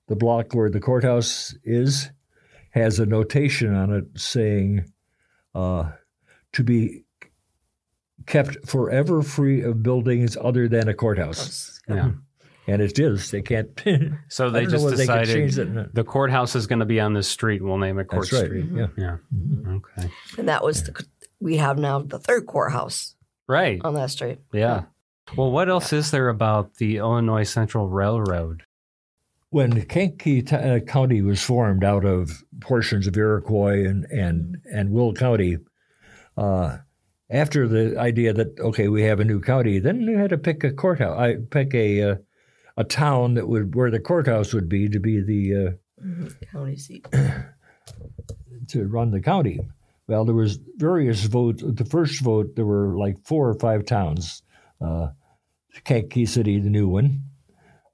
[0.08, 2.12] the block where the courthouse is,
[2.72, 4.86] has a notation on it saying
[5.56, 5.92] uh,
[6.58, 7.04] to be
[8.26, 11.80] kept forever free of buildings other than a courthouse.
[11.88, 12.12] yeah.
[12.70, 13.32] And it is.
[13.32, 13.70] They can't.
[14.30, 15.96] So they just whether they change decided it.
[15.96, 17.64] the courthouse is going to be on this street.
[17.64, 18.46] We'll name it Court That's right.
[18.46, 18.66] Street.
[18.74, 18.88] Yeah.
[18.98, 19.18] Yeah.
[19.70, 20.10] Okay.
[20.38, 21.06] And that was the,
[21.40, 23.16] we have now the third courthouse
[23.48, 23.80] Right.
[23.86, 24.40] on that street.
[24.52, 24.84] Yeah.
[25.38, 28.64] Well, what else is there about the Illinois Central Railroad?
[29.50, 34.92] when Kankakee t- uh, County was formed out of portions of Iroquois and and and
[34.92, 35.58] Will County,
[36.38, 36.78] uh,
[37.30, 40.64] after the idea that okay we have a new county, then you had to pick
[40.64, 41.20] a courthouse.
[41.20, 42.16] I pick a uh,
[42.78, 45.72] a town that would where the courthouse would be to be the uh,
[46.52, 47.08] County seat.
[48.68, 49.60] to run the county.
[50.08, 51.64] Well, there was various votes.
[51.66, 54.42] The first vote, there were like four or five towns.
[54.80, 55.08] Uh,
[55.84, 57.24] Kankakee City, the new one,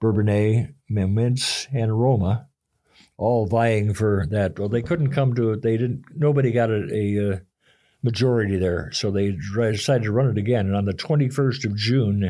[0.02, 2.48] Bourbonnais, Memphis, and Roma,
[3.18, 4.60] all vying for that.
[4.60, 5.62] Well, they couldn't come to it.
[5.62, 6.04] They didn't.
[6.16, 7.40] Nobody got a, a uh,
[8.04, 10.68] majority there, so they decided to run it again.
[10.68, 12.22] And on the 21st of June,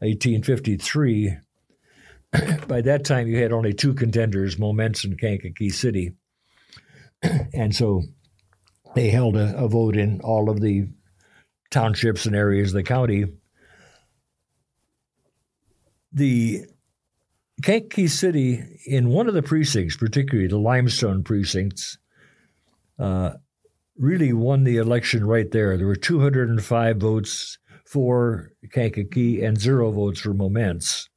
[0.00, 1.36] 1853,
[2.68, 6.12] by that time you had only two contenders, Momence and Kankakee City.
[7.54, 8.02] and so
[8.94, 10.88] they held a, a vote in all of the
[11.70, 13.24] townships and areas of the county.
[16.12, 16.66] The
[17.62, 21.96] Kankakee City, in one of the precincts, particularly the limestone precincts,
[22.98, 23.32] uh,
[23.98, 25.76] really won the election right there.
[25.76, 31.08] There were 205 votes for Kankakee and zero votes for Momence.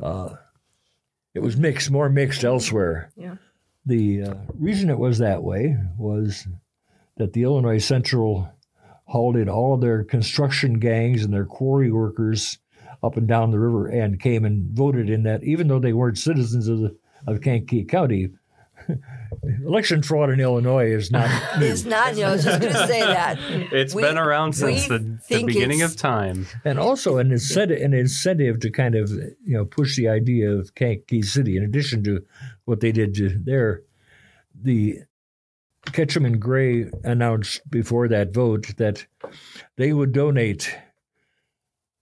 [0.00, 0.36] Uh,
[1.34, 3.10] it was mixed, more mixed elsewhere.
[3.16, 3.36] Yeah.
[3.84, 6.46] The uh, reason it was that way was
[7.16, 8.50] that the Illinois Central
[9.06, 12.58] hauled in all of their construction gangs and their quarry workers
[13.02, 16.18] up and down the river and came and voted in that, even though they weren't
[16.18, 18.30] citizens of the of Kankakee County.
[19.66, 21.28] Election fraud in Illinois is not
[21.58, 21.66] new.
[21.66, 23.38] It's not, you know, I was just going to say that.
[23.72, 26.46] It's We- been around since the, the beginning of time.
[26.64, 30.74] and also an incentive, an incentive to kind of you know push the idea of
[30.74, 31.56] Kankakee City.
[31.56, 32.24] In addition to
[32.64, 33.82] what they did to there,
[34.54, 34.98] the
[35.92, 39.06] Ketchum and Gray announced before that vote that
[39.76, 40.76] they would donate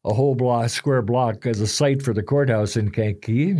[0.05, 3.57] a whole block, square block, as a site for the courthouse in Kankakee,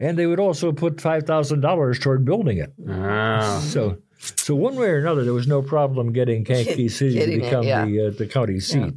[0.00, 2.72] and they would also put five thousand dollars toward building it.
[2.88, 3.60] Ah.
[3.64, 3.98] So.
[4.18, 7.44] So one way or another, there was no problem getting Kankakee City to Getting it,
[7.44, 7.84] become yeah.
[7.84, 8.94] the uh, the county seat.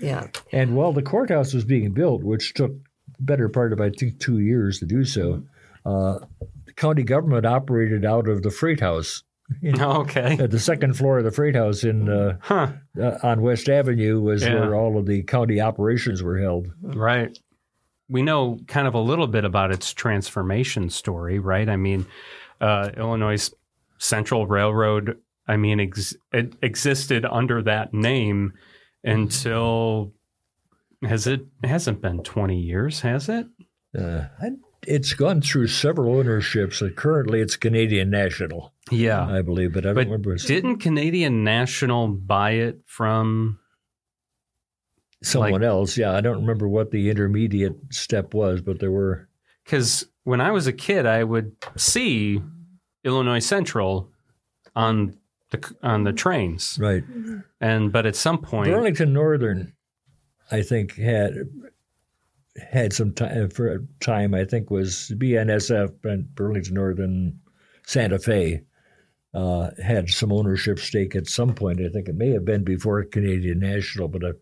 [0.00, 0.26] Yeah.
[0.52, 2.72] And while the courthouse was being built, which took
[3.18, 5.44] better part of I think two years to do so,
[5.86, 6.18] uh,
[6.66, 9.22] the county government operated out of the freight house
[9.64, 10.36] Okay.
[10.38, 12.72] at the second floor of the freight house in uh, Huh.
[13.00, 14.54] uh, on West Avenue was Yeah.
[14.54, 16.68] where all of the county operations were held.
[16.82, 17.38] Right.
[18.10, 21.68] We know kind of a little bit about its transformation story, right?
[21.68, 22.06] I mean,
[22.60, 23.50] uh, Illinois
[23.98, 28.52] Central Railroad, I mean, ex- it existed under that name
[29.04, 30.12] until
[31.02, 33.46] has it, it hasn't been 20 years, has it?
[33.98, 34.50] Uh, I,
[34.86, 36.82] it's gone through several ownerships.
[36.82, 39.24] Uh, currently, it's Canadian National, Yeah.
[39.26, 43.59] I believe, but I don't but remember didn't Canadian National buy it from
[45.22, 45.96] someone else.
[45.96, 49.28] Yeah, I don't remember what the intermediate step was, but there were.
[49.64, 52.40] because when I was a kid, I would see
[53.04, 54.10] Illinois Central
[54.76, 55.16] on
[55.50, 57.02] the on the trains, Right.
[57.60, 59.72] and but at some point, Burlington Northern,
[60.50, 61.34] I think had
[62.70, 64.34] had some time for a time.
[64.34, 67.40] I think was BNSF and Burlington Northern
[67.86, 68.62] Santa Fe
[69.34, 71.80] uh, had some ownership stake at some point.
[71.80, 74.32] I think it may have been before Canadian National, but uh,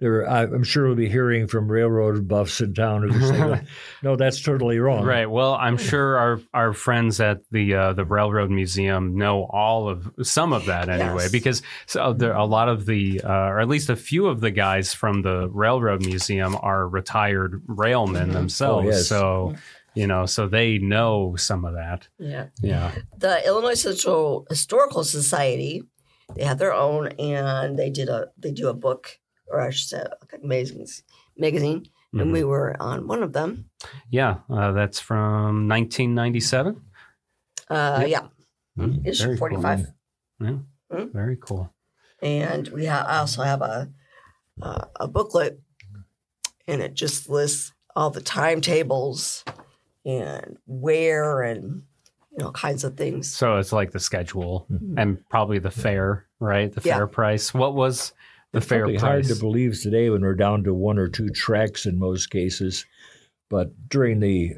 [0.00, 3.62] there, I, I'm sure we'll be hearing from railroad buffs in town who say,
[4.02, 5.28] "No, that's totally wrong." right?
[5.28, 10.10] Well, I'm sure our our friends at the uh, the Railroad Museum know all of
[10.22, 11.32] some of that anyway, Yes.
[11.32, 14.50] because so there a lot of the uh, or at least a few of the
[14.52, 19.06] guys from the Railroad Museum are retired railmen themselves, Oh, yes.
[19.08, 19.54] so.
[19.94, 22.06] You know, so they know some of that.
[22.20, 22.48] Yeah.
[22.62, 22.92] Yeah.
[23.16, 25.82] The Illinois Central Historical Society,
[26.36, 29.18] they have their own, and they did a they do a book,
[29.50, 31.84] or I should say, like magazine,
[32.14, 32.20] Mhm.
[32.20, 33.70] and we were on one of them.
[34.10, 36.82] Yeah, uh, that's from 1997.
[37.68, 38.28] Uh, yeah,
[38.78, 39.62] Mm, issue very forty cool.
[39.62, 39.92] five,
[40.40, 40.58] Yeah,
[40.90, 41.06] Hmm?
[41.12, 41.72] very cool.
[42.22, 43.90] and we ha- I also have a
[44.62, 45.60] uh, a booklet,
[46.66, 49.44] and it just lists all the timetables
[50.04, 51.82] and where and
[52.32, 53.32] you know kinds of things.
[53.34, 56.72] So it's like the schedule and probably the fare, right?
[56.72, 56.96] The Yeah.
[56.96, 57.52] fare price.
[57.54, 58.12] What was
[58.52, 61.86] the fare Probably hard to believe today when we're down to one or two tracks
[61.86, 62.86] in most cases,
[63.50, 64.56] but during the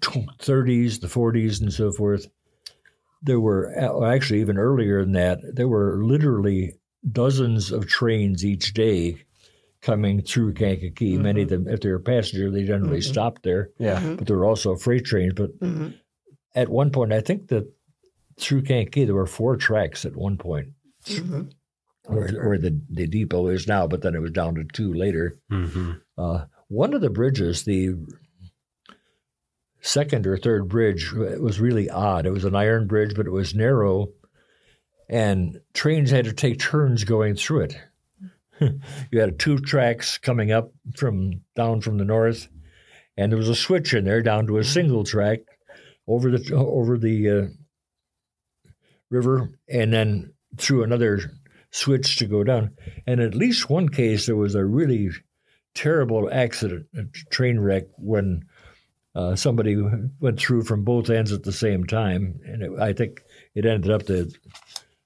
[0.00, 2.26] 30s, the 40s, and so forth,
[3.22, 5.38] there were uh, actually even earlier than that.
[5.54, 6.74] There were literally
[7.10, 9.16] dozens of trains each day
[9.80, 11.16] coming through Kankakee.
[11.16, 13.04] Many of them, if they were passenger, they generally Mhm.
[13.04, 13.70] stopped there.
[13.78, 14.00] yeah.
[14.00, 14.16] Mhm.
[14.18, 15.34] But there were also freight trains.
[15.34, 15.94] But Mhm.
[16.54, 17.66] at one point, I think that
[18.38, 20.68] through Kankakee there were four tracks at one point
[22.08, 22.44] Mhm.
[22.44, 25.38] where, the, the depot is now, but then it was down to two later.
[25.50, 27.94] hmm Uh, one of the bridges, the
[29.80, 32.26] second or third bridge, was really odd.
[32.26, 34.08] It was an iron bridge, but it was narrow,
[35.08, 37.76] and trains had to take turns going through it.
[39.10, 42.48] you had two tracks coming up from down from the north,
[43.16, 45.40] and there was a switch in there down to a single track
[46.08, 47.46] over the over the uh,
[49.10, 51.20] river, and then through another
[51.70, 52.70] switch to go down.
[53.06, 55.10] And at least one case, there was a really
[55.74, 58.44] terrible accident, a train wreck, when
[59.14, 59.76] uh, somebody
[60.20, 63.22] went through from both ends at the same time, and it, I think
[63.54, 64.32] it ended up that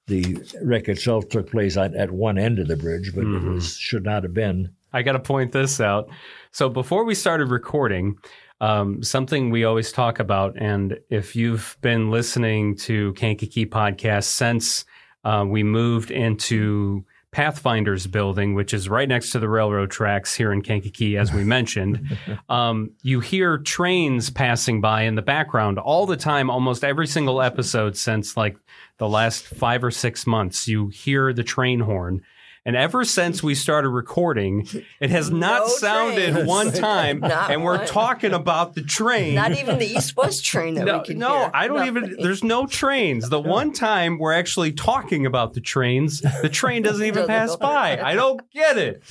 [0.07, 3.37] the wreck itself took place at, at one end of the bridge, but Mhm.
[3.47, 4.71] it was, should not have been.
[4.93, 6.09] I got to point this out.
[6.51, 8.17] So before we started recording,
[8.61, 14.85] um, something we always talk about, and if you've been listening to Kankakee podcast since
[15.25, 20.53] uh, we moved into Pathfinder's building, which is right next to the railroad tracks here
[20.53, 22.19] in Kankakee, as we mentioned,
[22.49, 27.41] um, you hear trains passing by in the background all the time, almost every single
[27.41, 28.57] episode since like
[28.99, 30.67] the last five or six months.
[30.67, 32.23] You hear the train horn.
[32.67, 34.69] And ever since we started recording,
[35.01, 36.47] it has not No sounded trains.
[36.47, 37.21] one time.
[37.21, 37.87] Not and we're one.
[37.87, 39.35] talking about the train.
[39.35, 41.51] Not even the east west train that no, we can no, hear.
[41.55, 42.17] I don't even.
[42.21, 43.31] There's no trains.
[43.31, 47.57] The one time we're actually talking about the trains, the train doesn't even Doesn't pass
[47.57, 47.99] by.
[48.01, 49.03] I don't get it.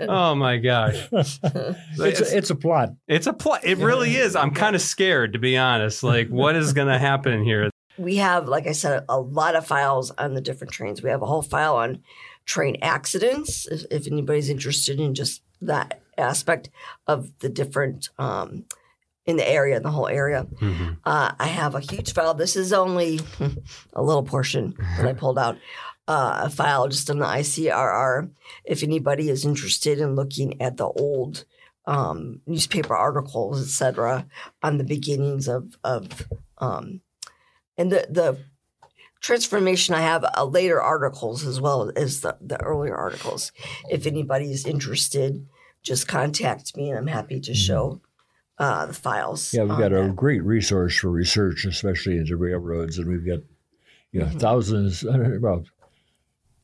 [0.00, 1.38] Oh my gosh, It's
[2.20, 2.90] a, it's a plot.
[3.06, 3.60] it's a plot.
[3.62, 4.34] It really is.
[4.34, 6.02] I'm kind of scared to be honest.
[6.02, 7.70] Like, what is going to happen here?
[7.98, 11.02] we have, like I said, a lot of files on the different trains.
[11.02, 12.02] We have a whole file on
[12.50, 16.68] train accidents, if, if anybody's interested in just that aspect
[17.06, 18.64] of the different um,
[19.24, 20.46] in the area, in the whole area.
[20.58, 20.98] Mhm.
[21.04, 22.34] Uh, I have a huge file.
[22.34, 23.20] This is only
[23.92, 25.58] a little portion that I pulled out.
[26.08, 28.30] Uh, a file just on the ICRR.
[28.64, 31.44] If anybody is interested in looking at the old
[31.86, 34.26] um, newspaper articles, etc.,
[34.60, 36.26] on the beginnings of of
[36.58, 37.00] um,
[37.78, 38.38] and the the
[39.20, 43.52] transformation, I have uh, later articles as well as the the earlier articles.
[43.90, 45.46] If anybody is interested,
[45.82, 48.00] just contact me, and I'm happy to show
[48.58, 49.42] uh, the files.
[49.48, 49.56] Mm-hmm.
[49.56, 53.40] Yeah, we've on got a great resource for research, especially into railroads, and we've got
[54.12, 54.38] you know Mm-hmm.
[54.38, 55.04] thousands,
[55.40, 55.64] well,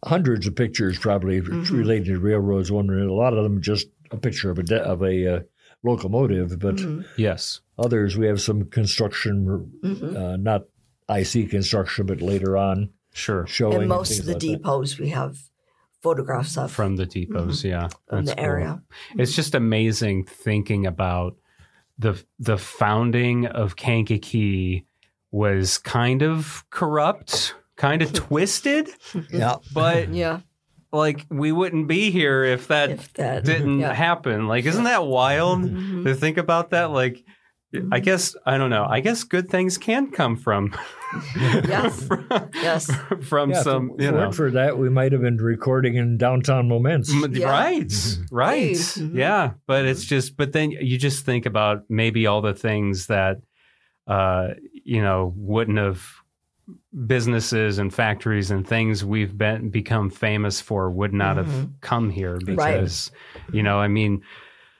[0.05, 1.77] hundreds of pictures probably Mm-hmm.
[1.77, 2.71] related to railroads.
[2.73, 5.41] One, a lot of them just a picture of a de- of a uh,
[5.83, 7.03] locomotive, but Mm-hmm.
[7.17, 7.61] Yes.
[7.79, 10.17] others we have some construction, Mm-hmm.
[10.17, 10.65] uh, not
[11.09, 13.47] IC construction, but later on Sure.
[13.47, 14.47] showing and most things of the like that.
[14.63, 15.39] depots we have
[16.03, 17.89] photographs of From the depots, yeah.
[18.13, 18.45] in the cool.
[18.45, 18.83] area.
[19.17, 21.37] It's just amazing thinking about
[21.99, 24.85] the the founding of Kankakee
[25.31, 28.89] was kind of corrupt, kind of twisted,
[29.31, 30.41] Yeah, but Yeah,
[30.93, 33.95] like we wouldn't be here if that if that didn't yeah.
[33.95, 34.47] happen.
[34.47, 36.05] Like, isn't that wild Mhm.
[36.05, 36.91] to think about that?
[36.91, 37.25] Like,
[37.93, 38.87] I guess I don't know.
[38.89, 40.75] I guess good things can come from
[41.37, 42.05] Yes.
[42.07, 42.91] from, Yes.
[43.29, 43.63] from yeah.
[43.63, 47.11] some if you know for that, we might have been recording in downtown Momence.
[47.37, 47.51] Yeah.
[47.51, 47.93] Right,
[48.31, 49.15] right, Mhm.
[49.15, 49.53] yeah.
[49.67, 53.39] But it's just, but then you just think about maybe all the things that,
[54.07, 54.49] uh,
[54.85, 56.03] you know, wouldn't have
[57.07, 62.39] businesses and factories and things we've been become famous for would not have come here
[62.45, 63.11] because,
[63.53, 64.23] you know, I mean.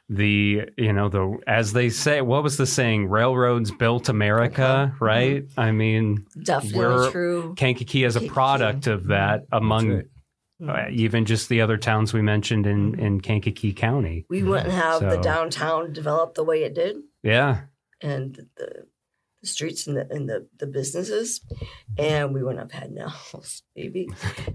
[0.09, 5.45] The you know the as they say what was the saying railroads built America right
[5.57, 7.55] I mean Definitely We're- true.
[7.57, 10.03] Kankakee as a product of that among
[10.61, 10.87] right.
[10.87, 14.27] uh, even just the other towns we mentioned in, in Kankakee County.
[14.31, 17.63] We wouldn't have the downtown developed the way it did, Yeah.
[18.01, 18.87] and the,
[19.43, 21.41] the streets and the and the, the businesses,
[21.99, 24.09] and we wouldn't have had nails, maybe.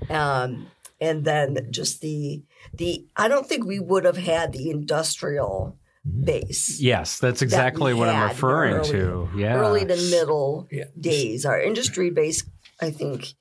[0.09, 0.67] Um,
[1.01, 2.43] and then just the
[2.73, 5.77] the I don't think we would have had the industrial
[6.23, 6.79] base.
[6.79, 9.29] Yes, that's exactly we what I'm referring early- to.
[9.35, 9.55] Yeah.
[9.59, 10.85] early to middle Yeah.
[10.99, 11.45] days.
[11.45, 12.43] Our industry base,
[12.79, 13.33] I think,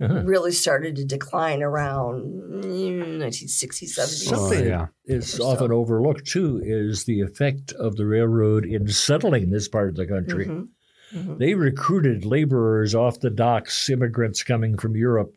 [0.00, 0.22] Uh-huh.
[0.24, 2.22] really started to decline around
[2.64, 4.32] mm, 1960s, 70s.
[4.32, 4.86] Oh, Something yeah.
[5.04, 5.44] is Or so.
[5.44, 10.06] often overlooked too is the effect of the railroad in settling this part of the
[10.06, 10.46] country.
[10.46, 10.68] Mhm.
[11.14, 11.38] Mhm.
[11.38, 15.34] They recruited laborers off the docks, immigrants coming from Europe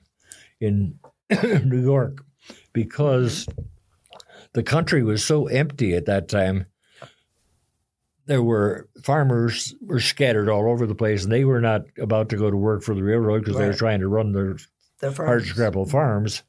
[0.62, 0.98] in
[1.66, 2.24] New York,
[2.74, 3.48] because
[4.54, 6.66] the country was so empty at that time.
[8.26, 12.38] There were farmers were scattered all over the place, and they were not about to
[12.38, 14.58] go to work for the railroad because they were trying to run their
[15.00, 16.44] The hard scrapple farms.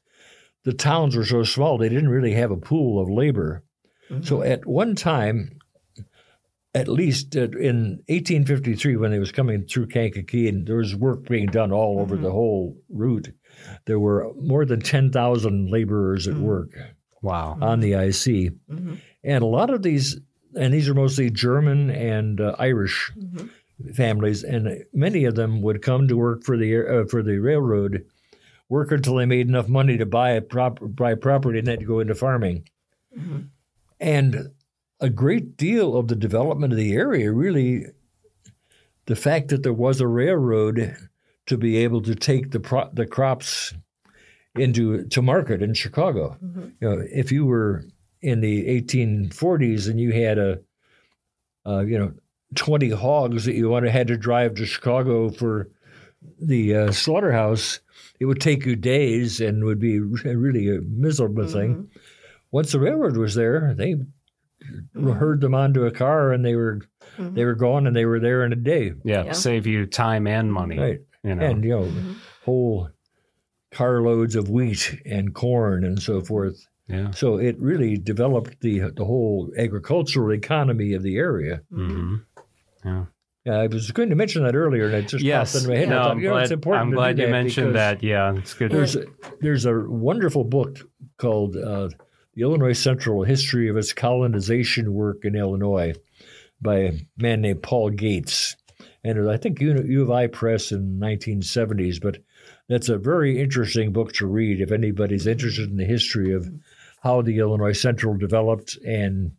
[0.64, 3.64] The towns were so small they didn't really have a pool of labor.
[4.10, 4.24] Mm-hmm.
[4.24, 5.58] So at one time,
[6.74, 11.24] at least uh, in 1853, when they was coming through Kankakee and there was work
[11.28, 12.24] being done all over Mm-hmm.
[12.24, 13.30] the whole route,
[13.86, 16.36] there were more than 10,000 laborers Mm-hmm.
[16.38, 16.70] at work
[17.22, 17.58] Wow.
[17.60, 18.52] on the IC.
[18.70, 18.98] Mhm.
[19.24, 20.18] And a lot of these,
[20.56, 23.90] and these are mostly German and uh, Irish Mm-hmm.
[23.92, 28.04] families, and many of them would come to work for the uh, for the railroad,
[28.68, 32.00] work until they made enough money to buy a prop, buy property, and then go
[32.00, 32.64] into farming.
[33.18, 33.48] Mhm.
[33.98, 34.50] And
[35.00, 37.86] a great deal of the development of the area really,
[39.06, 40.94] the fact that there was a railroad
[41.50, 43.74] to be able to take the pro- the crops
[44.56, 46.36] into to market in Chicago.
[46.42, 46.72] Mhm.
[46.80, 47.84] You know, if you were
[48.22, 50.60] in the 1840s and you had a,
[51.66, 52.12] uh, you know,
[52.54, 55.68] 20 hogs that you wanted had to drive to Chicago for
[56.40, 57.80] the uh, slaughterhouse,
[58.20, 61.88] it would take you days and would be re- really a miserable thing.
[62.52, 63.96] Once the railroad was there, they
[64.94, 66.80] herd them onto a car and they were
[67.18, 67.34] Mhm.
[67.34, 68.92] they were gone and they were there in a day.
[69.04, 69.32] Yeah, Yeah.
[69.32, 70.78] Save you time and money.
[70.78, 71.00] Right.
[71.22, 71.44] You know.
[71.46, 72.14] And you know, Mhm.
[72.44, 72.88] whole
[73.70, 76.66] carloads of wheat and corn and so forth.
[76.88, 77.10] yeah.
[77.12, 81.62] So it really developed the the whole agricultural economy of the area.
[81.72, 82.16] hmm
[82.84, 83.04] Yeah.
[83.46, 85.52] Yeah, I was going to mention that earlier, and it just yes.
[85.54, 85.86] popped in my head.
[85.88, 86.82] I No, thought, I'm you know, glad, it's important.
[86.82, 88.02] I'm to glad you that mentioned that.
[88.02, 88.70] Yeah, it's good.
[88.70, 89.04] There's a,
[89.40, 90.78] there's a wonderful book
[91.16, 91.88] called uh,
[92.34, 95.94] "The Illinois Central History of Its Colonization Work in Illinois"
[96.60, 98.56] by a man named Paul Gates,
[99.02, 102.00] and I think U, U of I Press in 1970s.
[102.00, 102.18] But
[102.68, 106.50] that's a very interesting book to read if anybody's interested in the history of
[107.02, 109.32] how the Illinois Central developed and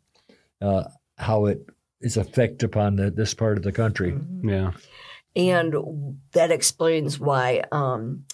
[0.62, 0.84] uh,
[1.18, 1.66] how it
[2.02, 4.18] its effect upon the, this part of the country.
[4.44, 4.72] yeah.
[5.36, 8.26] And that explains why um,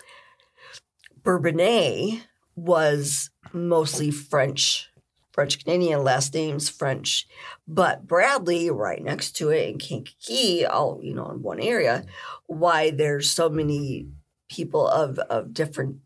[1.23, 2.21] Bourbonnais
[2.55, 4.89] was mostly French,
[5.37, 7.27] French Canadian last names French,
[7.67, 12.07] but Bradley, right next to it, and Kankakee, all you know, in one area.
[12.47, 14.07] Why there's so many
[14.49, 15.97] people of of different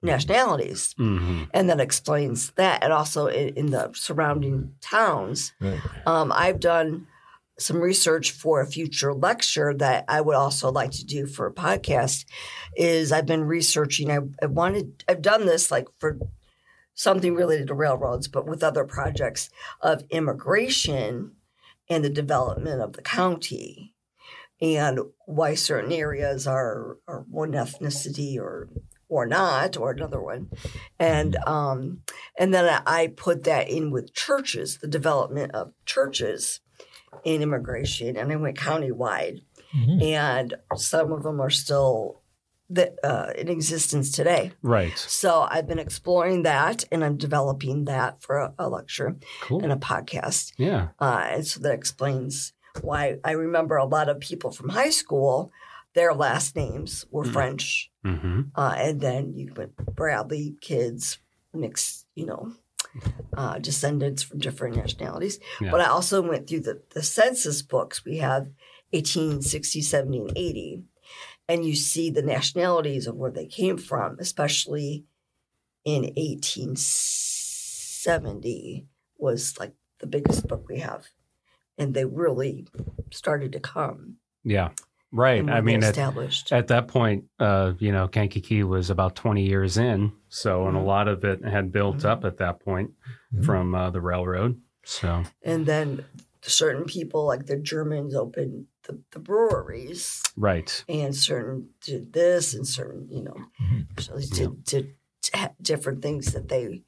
[0.00, 5.52] nationalities, hmm and that explains that, and also in, in the surrounding towns.
[5.60, 5.78] Right.
[6.06, 7.06] Um, I've done
[7.58, 11.52] some research for a future lecture that I would also like to do for a
[11.52, 12.24] podcast.
[12.76, 14.10] Is I've been researching.
[14.10, 15.04] I, I wanted.
[15.06, 16.18] I've done this like for
[17.00, 19.48] something related to railroads, but with other projects
[19.80, 21.32] of immigration
[21.88, 23.94] and the development of the county,
[24.60, 28.68] and why certain areas are are one ethnicity or
[29.08, 30.50] or not, or another one,
[30.98, 32.02] and um,
[32.38, 36.60] and then I, put that in with churches, the development of churches
[37.24, 39.40] in immigration, and I went countywide,
[39.74, 40.02] Mhm.
[40.02, 42.19] and some of them are still
[42.70, 44.52] the, uh, in existence today.
[44.62, 44.96] Right.
[44.96, 49.62] So I've been exploring that, and I'm developing that for a, a lecture Cool.
[49.62, 50.88] and a podcast, Yeah.
[51.00, 52.52] uh, and so that explains
[52.82, 55.50] why I remember a lot of people from high school.
[55.94, 57.32] Their last names were Mm.
[57.32, 61.18] French, hmm uh, and then you went Bradley kids
[61.52, 62.52] mixed, you know,
[63.36, 65.40] uh, descendants from different nationalities.
[65.60, 65.72] Yeah.
[65.72, 68.04] But I also went through the, the census books.
[68.04, 68.50] We have
[68.92, 70.84] 1860, 70, and 80.
[71.50, 75.04] And you see the nationalities of where they came from, especially
[75.84, 78.86] in 1870
[79.18, 81.08] was like the biggest book we have.
[81.76, 82.68] And they really
[83.10, 84.18] started to come.
[84.44, 84.68] Yeah.
[85.10, 85.40] Right.
[85.50, 86.52] I mean, at, established.
[86.52, 90.12] at that point, uh, you know, Kankakee was about 20 years in.
[90.28, 90.86] So, and a Mhm.
[90.86, 92.92] lot of it had built up at that point
[93.34, 93.44] Mhm.
[93.44, 94.60] from uh, the railroad.
[94.84, 96.04] So, and then
[96.42, 100.22] certain people, like the Germans, opened the, the breweries.
[100.36, 100.84] right.
[100.88, 104.00] and certain did this and certain you know Mhm.
[104.00, 106.82] so they did, did t- different things that they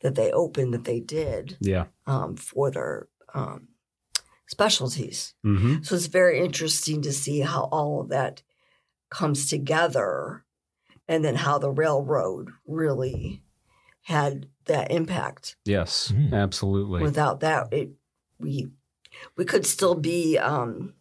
[0.00, 1.86] that they opened that they did Yeah.
[2.06, 3.68] um, for their um,
[4.46, 8.42] specialties hmm so it's very interesting to see how all of that
[9.10, 10.44] comes together
[11.06, 13.42] and then how the railroad really
[14.02, 16.12] had that impact Yes.
[16.14, 16.32] Mhm.
[16.32, 17.02] Absolutely.
[17.02, 17.90] without that it
[18.38, 18.68] we
[19.36, 20.94] we could still be um,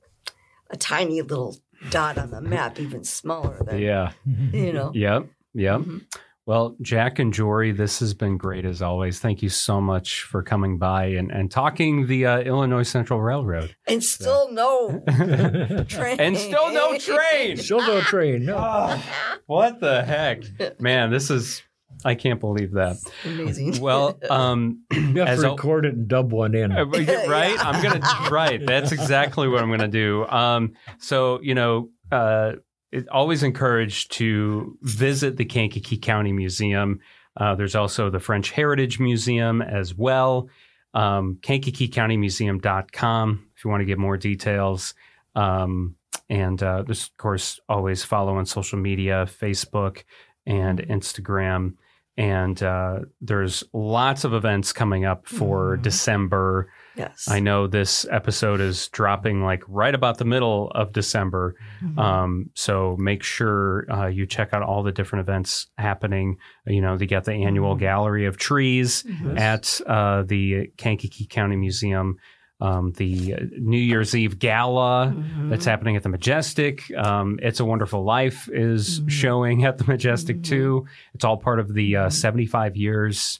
[0.69, 1.57] a tiny little
[1.89, 4.11] dot on the map even smaller than yeah.
[4.51, 5.27] you know Yep.
[5.53, 5.81] Yep.
[5.81, 6.01] Mhm.
[6.47, 9.19] Well, Jack and Jorie, this has been great as always.
[9.19, 13.75] Thank you so much for coming by and, and talking the uh, Illinois Central Railroad.
[13.85, 15.03] and still no
[15.89, 17.57] train and still no train.
[17.57, 18.45] Still no train.
[18.45, 18.55] No.
[18.57, 19.03] Oh,
[19.45, 20.43] what the heck?
[20.79, 21.63] Man, this is,
[22.05, 22.97] I can't believe that.
[23.25, 26.71] amazing Well, um, You have as to al- record it and dub one in.
[26.71, 26.85] Uh,
[27.27, 27.55] right?
[27.59, 28.65] I'm gonna right.
[28.65, 30.25] That's exactly what I'm gonna do.
[30.27, 32.53] Um, so you know, uh,
[32.91, 36.99] it always encouraged to visit the Kankakee County Museum.
[37.35, 40.49] Uh, there's also the French Heritage Museum as well.
[40.93, 44.93] Um, KankakeeCountyMuseum.com if you want to get more details.
[45.35, 45.95] Um,
[46.29, 50.03] and uh, just, of course, always follow on social media, Facebook
[50.45, 51.75] and Instagram.
[52.17, 55.81] And uh, there's lots of events coming up for Mhm.
[55.83, 56.69] December.
[56.95, 61.53] yes I know this episode is dropping like right about the middle of December.
[61.83, 61.99] Mhm.
[61.99, 66.37] Um, so make sure uh, you check out all the different events happening.
[66.65, 67.79] You know, they got the annual Mhm.
[67.79, 69.39] gallery of trees Mhm.
[69.39, 72.17] at uh, the Kankakee County Museum.
[72.59, 75.49] Um, the New Year's Eve gala Mhm.
[75.51, 76.91] that's happening at the Majestic.
[76.97, 79.09] Um, it's a Wonderful Life is Mhm.
[79.11, 80.43] showing at the Majestic Mhm.
[80.43, 80.85] too.
[81.13, 83.39] It's all part of the uh, 75 years,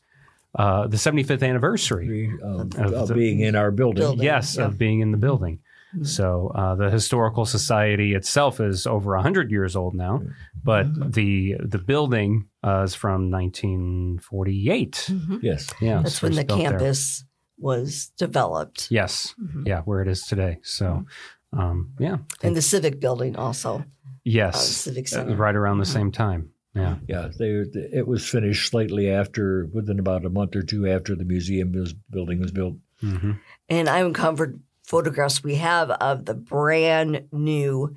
[0.53, 2.31] uh, the 75th anniversary.
[2.43, 4.01] Um, Of of the- being in our building.
[4.03, 4.23] Building.
[4.23, 4.65] Yes, yeah.
[4.65, 5.59] of being in the building.
[5.95, 6.05] Mhm.
[6.05, 10.21] So uh, the historical society itself is over 100 years old now,
[10.63, 11.13] but Mhm.
[11.13, 15.07] the the building uh, is from 1948.
[15.09, 15.39] Mhm.
[15.41, 15.67] Yes.
[15.81, 16.69] Yeah, that's when the built there.
[16.71, 17.23] campus
[17.57, 19.67] was developed Yes, Mhm.
[19.67, 20.59] yeah, where it is today.
[20.63, 21.05] So,
[21.53, 23.83] um, yeah, and the civic building also uh,
[24.23, 25.93] yes, civic uh, center right around the Mhm.
[25.93, 26.49] same time.
[26.75, 31.15] Yeah, Yeah, they, it was finished slightly after, within about a month or two after
[31.15, 32.75] the museum was, building was built.
[33.01, 33.31] hmm
[33.69, 37.95] and I uncovered photographs we have of the brand new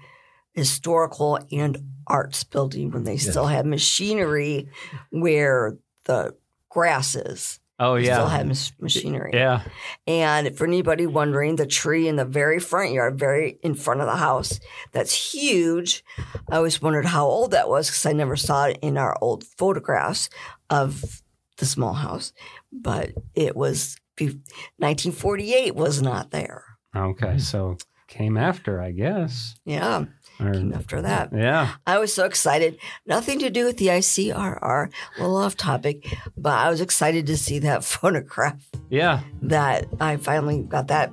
[0.52, 4.68] historical and arts building when they still had machinery
[5.10, 6.34] where the
[6.68, 7.60] grass is.
[7.80, 8.14] Oh yeah.
[8.14, 9.30] Still had mach- machinery.
[9.32, 9.62] yeah.
[10.06, 14.06] And for anybody wondering, the tree in the very front yard, very in front of
[14.06, 14.60] the house,
[14.92, 16.04] that's huge.
[16.50, 19.44] I always wondered how old that was because I never saw it in our old
[19.44, 20.28] photographs
[20.68, 21.22] of
[21.56, 22.32] the small house.
[22.70, 26.64] But it was 1948 was not there.
[26.94, 27.38] Okay.
[27.38, 27.76] So
[28.08, 29.54] came after, I guess.
[29.64, 30.04] Yeah,
[30.40, 31.30] came after that.
[31.32, 31.74] yeah.
[31.86, 32.78] I was so excited.
[33.06, 37.36] Nothing to do with the ICRR, a little off topic, but I was excited to
[37.36, 39.20] see that photograph Yeah.
[39.42, 41.12] that I finally got that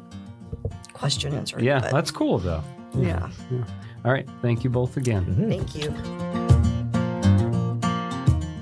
[0.94, 1.62] question answered.
[1.62, 1.80] Yeah.
[1.80, 2.64] But- That's cool though.
[2.96, 3.30] yeah.
[4.06, 4.28] All right.
[4.42, 5.26] Thank you both again.
[5.26, 5.50] Mm-hmm.
[5.50, 5.94] Thank you.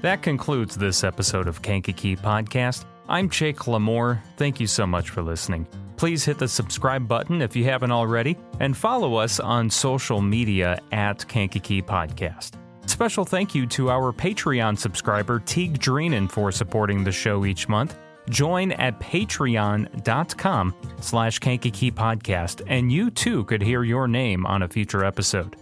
[0.02, 2.86] That concludes this episode of Kankakee Podcast.
[3.08, 4.20] I'm Jake LaMore.
[4.38, 5.68] Thank you so much for listening.
[5.96, 10.80] Please hit the subscribe button if you haven't already, and follow us on social media
[10.92, 12.54] at Kankakee Podcast.
[12.88, 17.98] Special thank you to our Patreon subscriber Teague Dreenan for supporting the show each month.
[18.30, 24.68] Join at patreon.com slash Kankakee Podcast, and you too could hear your name on a
[24.68, 25.56] future episode.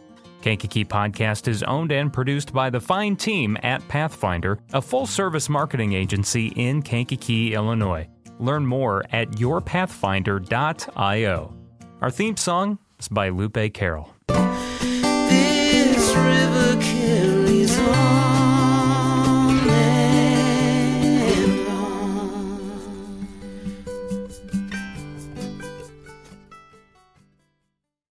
[0.44, 5.48] Kankakee Podcast is owned and produced by the fine team at Pathfinder, a full service
[5.48, 8.10] marketing agency in Kankakee, Illinois.
[8.40, 11.54] Learn more at yourpathfinder.io.
[12.02, 14.14] Our theme song is by Lupe Carroll.